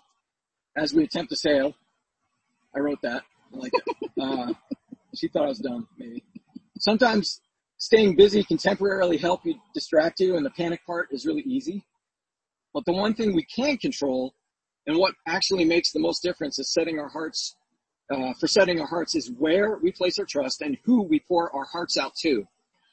as 0.76 0.94
we 0.94 1.04
attempt 1.04 1.30
to 1.30 1.36
sail. 1.36 1.74
I 2.74 2.80
wrote 2.80 3.02
that. 3.02 3.22
I 3.52 3.56
like 3.56 3.72
it. 3.74 4.10
Uh, 4.20 4.52
she 5.14 5.28
thought 5.28 5.44
I 5.44 5.48
was 5.48 5.58
dumb, 5.58 5.88
maybe. 5.98 6.24
Sometimes 6.78 7.40
staying 7.84 8.16
busy 8.16 8.42
can 8.42 8.56
temporarily 8.56 9.18
help 9.18 9.44
you 9.44 9.54
distract 9.74 10.18
you 10.18 10.36
and 10.36 10.46
the 10.46 10.50
panic 10.50 10.80
part 10.86 11.06
is 11.10 11.26
really 11.26 11.42
easy. 11.42 11.84
But 12.72 12.86
the 12.86 12.94
one 12.94 13.12
thing 13.12 13.34
we 13.34 13.44
can 13.44 13.76
control 13.76 14.32
and 14.86 14.96
what 14.96 15.14
actually 15.26 15.66
makes 15.66 15.92
the 15.92 16.00
most 16.00 16.22
difference 16.22 16.58
is 16.58 16.72
setting 16.72 16.98
our 16.98 17.10
hearts, 17.10 17.56
uh, 18.10 18.32
for 18.40 18.46
setting 18.48 18.80
our 18.80 18.86
hearts 18.86 19.14
is 19.14 19.30
where 19.30 19.76
we 19.76 19.92
place 19.92 20.18
our 20.18 20.24
trust 20.24 20.62
and 20.62 20.78
who 20.84 21.02
we 21.02 21.20
pour 21.28 21.54
our 21.54 21.66
hearts 21.66 21.98
out 21.98 22.14
to. 22.22 22.46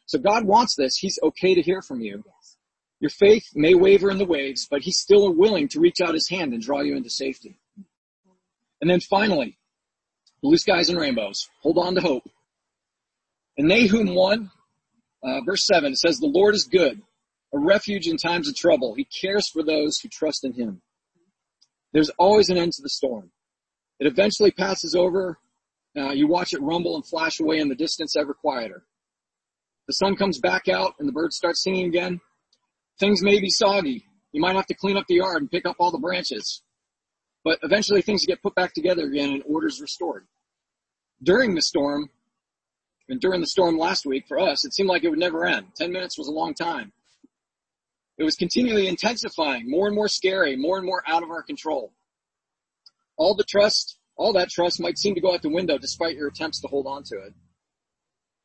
So 0.07 0.19
God 0.19 0.43
wants 0.45 0.75
this. 0.75 0.97
He's 0.97 1.17
okay 1.23 1.55
to 1.55 1.61
hear 1.61 1.81
from 1.81 2.01
you. 2.01 2.21
Your 2.99 3.11
faith 3.11 3.45
may 3.55 3.73
waver 3.75 4.11
in 4.11 4.17
the 4.17 4.25
waves, 4.25 4.67
but 4.69 4.81
he's 4.81 4.99
still 4.99 5.33
willing 5.33 5.69
to 5.69 5.79
reach 5.79 6.01
out 6.01 6.13
his 6.13 6.27
hand 6.29 6.51
and 6.51 6.61
draw 6.61 6.81
you 6.81 6.97
into 6.97 7.09
safety. 7.09 7.55
And 8.81 8.89
then 8.89 8.99
finally, 8.99 9.57
blue 10.43 10.57
skies 10.57 10.89
and 10.89 10.99
rainbows. 10.99 11.47
Hold 11.61 11.77
on 11.77 11.95
to 11.95 12.01
hope. 12.01 12.29
And 13.57 13.69
Nahum 13.69 14.15
1, 14.15 14.51
uh, 15.23 15.41
verse 15.45 15.65
7, 15.65 15.91
it 15.91 15.97
says, 15.97 16.17
The 16.17 16.27
Lord 16.27 16.55
is 16.55 16.67
good, 16.71 17.01
a 17.53 17.59
refuge 17.59 18.07
in 18.07 18.17
times 18.17 18.47
of 18.47 18.55
trouble. 18.55 18.95
He 18.95 19.05
cares 19.05 19.49
for 19.49 19.63
those 19.63 19.99
who 19.99 20.09
trust 20.09 20.43
in 20.43 20.53
him. 20.53 20.81
There's 21.93 22.09
always 22.17 22.49
an 22.49 22.57
end 22.57 22.71
to 22.73 22.81
the 22.81 22.89
storm. 22.89 23.31
It 23.99 24.07
eventually 24.07 24.51
passes 24.51 24.95
over. 24.95 25.37
Uh, 25.95 26.11
you 26.11 26.27
watch 26.27 26.53
it 26.53 26.61
rumble 26.61 26.95
and 26.95 27.05
flash 27.05 27.39
away 27.39 27.59
in 27.59 27.67
the 27.67 27.75
distance 27.75 28.15
ever 28.15 28.33
quieter. 28.33 28.83
The 29.87 29.93
sun 29.93 30.15
comes 30.15 30.39
back 30.39 30.69
out 30.69 30.93
and 30.99 31.07
the 31.07 31.13
birds 31.13 31.35
start 31.35 31.57
singing 31.57 31.87
again. 31.87 32.21
Things 32.99 33.21
may 33.21 33.39
be 33.39 33.49
soggy. 33.49 34.05
You 34.31 34.41
might 34.41 34.55
have 34.55 34.67
to 34.67 34.73
clean 34.73 34.95
up 34.95 35.05
the 35.07 35.15
yard 35.15 35.41
and 35.41 35.51
pick 35.51 35.65
up 35.65 35.75
all 35.79 35.91
the 35.91 35.97
branches. 35.97 36.61
But 37.43 37.59
eventually 37.63 38.01
things 38.01 38.25
get 38.25 38.41
put 38.41 38.55
back 38.55 38.73
together 38.73 39.03
again 39.03 39.31
and 39.31 39.43
order's 39.45 39.81
restored. 39.81 40.27
During 41.21 41.55
the 41.55 41.61
storm, 41.61 42.09
and 43.11 43.19
during 43.19 43.41
the 43.41 43.47
storm 43.47 43.77
last 43.77 44.05
week 44.05 44.23
for 44.25 44.39
us, 44.39 44.63
it 44.63 44.73
seemed 44.73 44.87
like 44.87 45.03
it 45.03 45.09
would 45.09 45.19
never 45.19 45.45
end. 45.45 45.67
Ten 45.75 45.91
minutes 45.91 46.17
was 46.17 46.29
a 46.29 46.31
long 46.31 46.53
time. 46.53 46.93
It 48.17 48.23
was 48.23 48.37
continually 48.37 48.87
intensifying, 48.87 49.69
more 49.69 49.87
and 49.87 49.95
more 49.95 50.07
scary, 50.07 50.55
more 50.55 50.77
and 50.77 50.85
more 50.85 51.03
out 51.05 51.21
of 51.21 51.29
our 51.29 51.43
control. 51.43 51.91
All 53.17 53.35
the 53.35 53.43
trust, 53.43 53.97
all 54.15 54.31
that 54.33 54.49
trust 54.49 54.79
might 54.79 54.97
seem 54.97 55.13
to 55.15 55.21
go 55.21 55.33
out 55.33 55.41
the 55.41 55.49
window 55.49 55.77
despite 55.77 56.15
your 56.15 56.29
attempts 56.29 56.61
to 56.61 56.69
hold 56.69 56.87
on 56.87 57.03
to 57.07 57.17
it. 57.17 57.33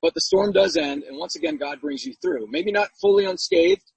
But 0.02 0.14
the 0.14 0.20
storm 0.20 0.50
does 0.50 0.76
end, 0.76 1.04
and 1.04 1.16
once 1.16 1.36
again, 1.36 1.58
God 1.58 1.80
brings 1.80 2.04
you 2.04 2.14
through. 2.20 2.48
Maybe 2.50 2.72
not 2.72 2.90
fully 3.00 3.24
unscathed, 3.24 3.92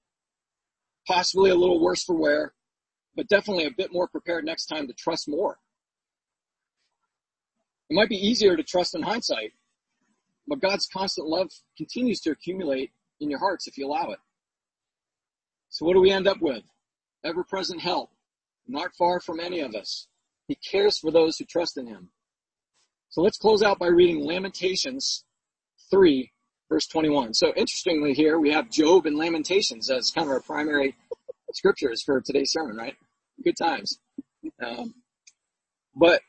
possibly 1.08 1.50
a 1.50 1.56
little 1.56 1.82
worse 1.82 2.04
for 2.04 2.16
wear, 2.16 2.54
but 3.16 3.28
definitely 3.28 3.66
a 3.66 3.72
bit 3.76 3.92
more 3.92 4.08
prepared 4.08 4.46
next 4.46 4.68
time 4.68 4.86
to 4.86 4.94
trust 4.94 5.28
more. 5.28 5.58
It 7.90 7.96
might 7.96 8.10
be 8.10 8.18
easier 8.18 8.56
to 8.56 8.62
trust 8.62 8.94
in 8.94 9.02
hindsight, 9.02 9.54
but 10.50 10.60
God's 10.60 10.88
constant 10.92 11.28
love 11.28 11.52
continues 11.78 12.20
to 12.22 12.32
accumulate 12.32 12.92
in 13.20 13.30
your 13.30 13.40
hearts 13.40 13.68
if 13.68 13.78
you 13.78 13.88
allow 13.88 14.10
it. 14.10 14.20
So 15.70 15.86
what 15.86 15.94
do 15.94 16.02
we 16.02 16.12
end 16.12 16.28
up 16.28 16.42
with? 16.42 16.64
Ever 17.24 17.44
present 17.44 17.82
help, 17.82 18.10
not 18.68 18.96
far 18.98 19.20
from 19.20 19.40
any 19.40 19.60
of 19.60 19.76
us. 19.76 20.08
He 20.48 20.56
cares 20.56 20.98
for 20.98 21.12
those 21.12 21.38
who 21.38 21.46
trust 21.46 21.78
in 21.78 21.86
him. 21.86 22.10
So 23.10 23.22
let's 23.22 23.38
close 23.38 23.62
out 23.62 23.78
by 23.78 23.88
reading 23.88 24.26
Lamentations 24.26 25.24
3, 25.92 26.32
verse 26.70 26.88
21. 26.88 27.36
So 27.36 27.54
interestingly 27.56 28.14
here, 28.14 28.40
we 28.40 28.52
have 28.52 28.70
Job 28.70 29.06
and 29.06 29.18
Lamentations 29.18 29.90
as 29.90 30.12
kind 30.12 30.28
of 30.28 30.32
our 30.32 30.42
primary 30.42 30.96
scriptures 31.54 32.02
for 32.04 32.22
today's 32.22 32.52
sermon, 32.52 32.78
right? 32.78 32.96
Good 33.44 33.58
times. 33.58 34.00
Um, 34.64 34.96
but 35.96 36.22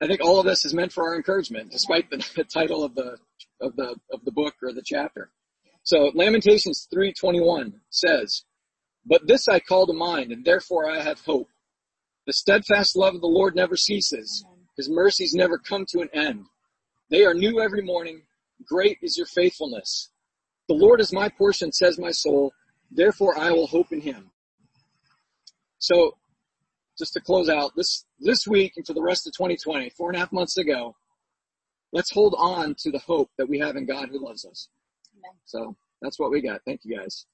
I 0.00 0.06
think 0.06 0.22
all 0.22 0.38
of 0.38 0.46
this 0.46 0.64
is 0.64 0.74
meant 0.74 0.92
for 0.92 1.04
our 1.04 1.16
encouragement, 1.16 1.70
despite 1.70 2.10
the, 2.10 2.18
the 2.36 2.44
title 2.52 2.84
of 2.84 2.94
the 2.94 3.16
of 3.60 3.76
the 3.76 3.96
of 4.10 4.24
the 4.24 4.32
book 4.32 4.54
or 4.62 4.72
the 4.72 4.82
chapter. 4.84 5.30
So 5.82 6.10
Lamentations 6.14 6.88
3:21 6.92 7.80
says, 7.90 8.44
"But 9.04 9.26
this 9.26 9.48
I 9.48 9.60
call 9.60 9.86
to 9.86 9.92
mind, 9.92 10.32
and 10.32 10.44
therefore 10.44 10.88
I 10.90 11.02
have 11.02 11.20
hope. 11.20 11.48
The 12.26 12.32
steadfast 12.32 12.96
love 12.96 13.14
of 13.14 13.20
the 13.20 13.26
Lord 13.26 13.54
never 13.54 13.76
ceases; 13.76 14.44
His 14.76 14.88
mercies 14.88 15.34
never 15.34 15.58
come 15.58 15.84
to 15.90 16.00
an 16.00 16.08
end. 16.12 16.46
They 17.10 17.24
are 17.24 17.34
new 17.34 17.60
every 17.60 17.82
morning. 17.82 18.26
Great 18.64 18.98
is 19.02 19.16
your 19.16 19.26
faithfulness. 19.26 20.10
The 20.68 20.74
Lord 20.74 21.00
is 21.00 21.12
my 21.12 21.28
portion, 21.28 21.70
says 21.70 21.98
my 21.98 22.10
soul. 22.10 22.54
Therefore 22.90 23.38
I 23.38 23.50
will 23.50 23.66
hope 23.66 23.92
in 23.92 24.00
Him." 24.00 24.32
So, 25.78 26.16
just 26.96 27.12
to 27.12 27.20
close 27.20 27.50
out 27.50 27.76
this 27.76 28.06
this 28.18 28.46
week 28.46 28.72
and 28.76 28.86
for 28.86 28.94
the 28.94 29.02
rest 29.02 29.26
of 29.26 29.34
2020, 29.34 29.90
four 29.90 30.08
and 30.08 30.16
a 30.16 30.20
half 30.20 30.32
months 30.32 30.56
ago, 30.56 30.96
let's 31.94 32.10
hold 32.10 32.34
on 32.36 32.74
to 32.74 32.90
the 32.90 32.98
hope 32.98 33.30
that 33.38 33.48
we 33.48 33.58
have 33.60 33.76
in 33.76 33.86
God 33.86 34.10
who 34.10 34.22
loves 34.22 34.44
us. 34.44 34.68
Amen. 35.16 35.36
So 35.46 35.76
that's 36.02 36.18
what 36.18 36.30
we 36.30 36.42
got. 36.42 36.60
Thank 36.66 36.80
you 36.84 36.98
guys. 36.98 37.24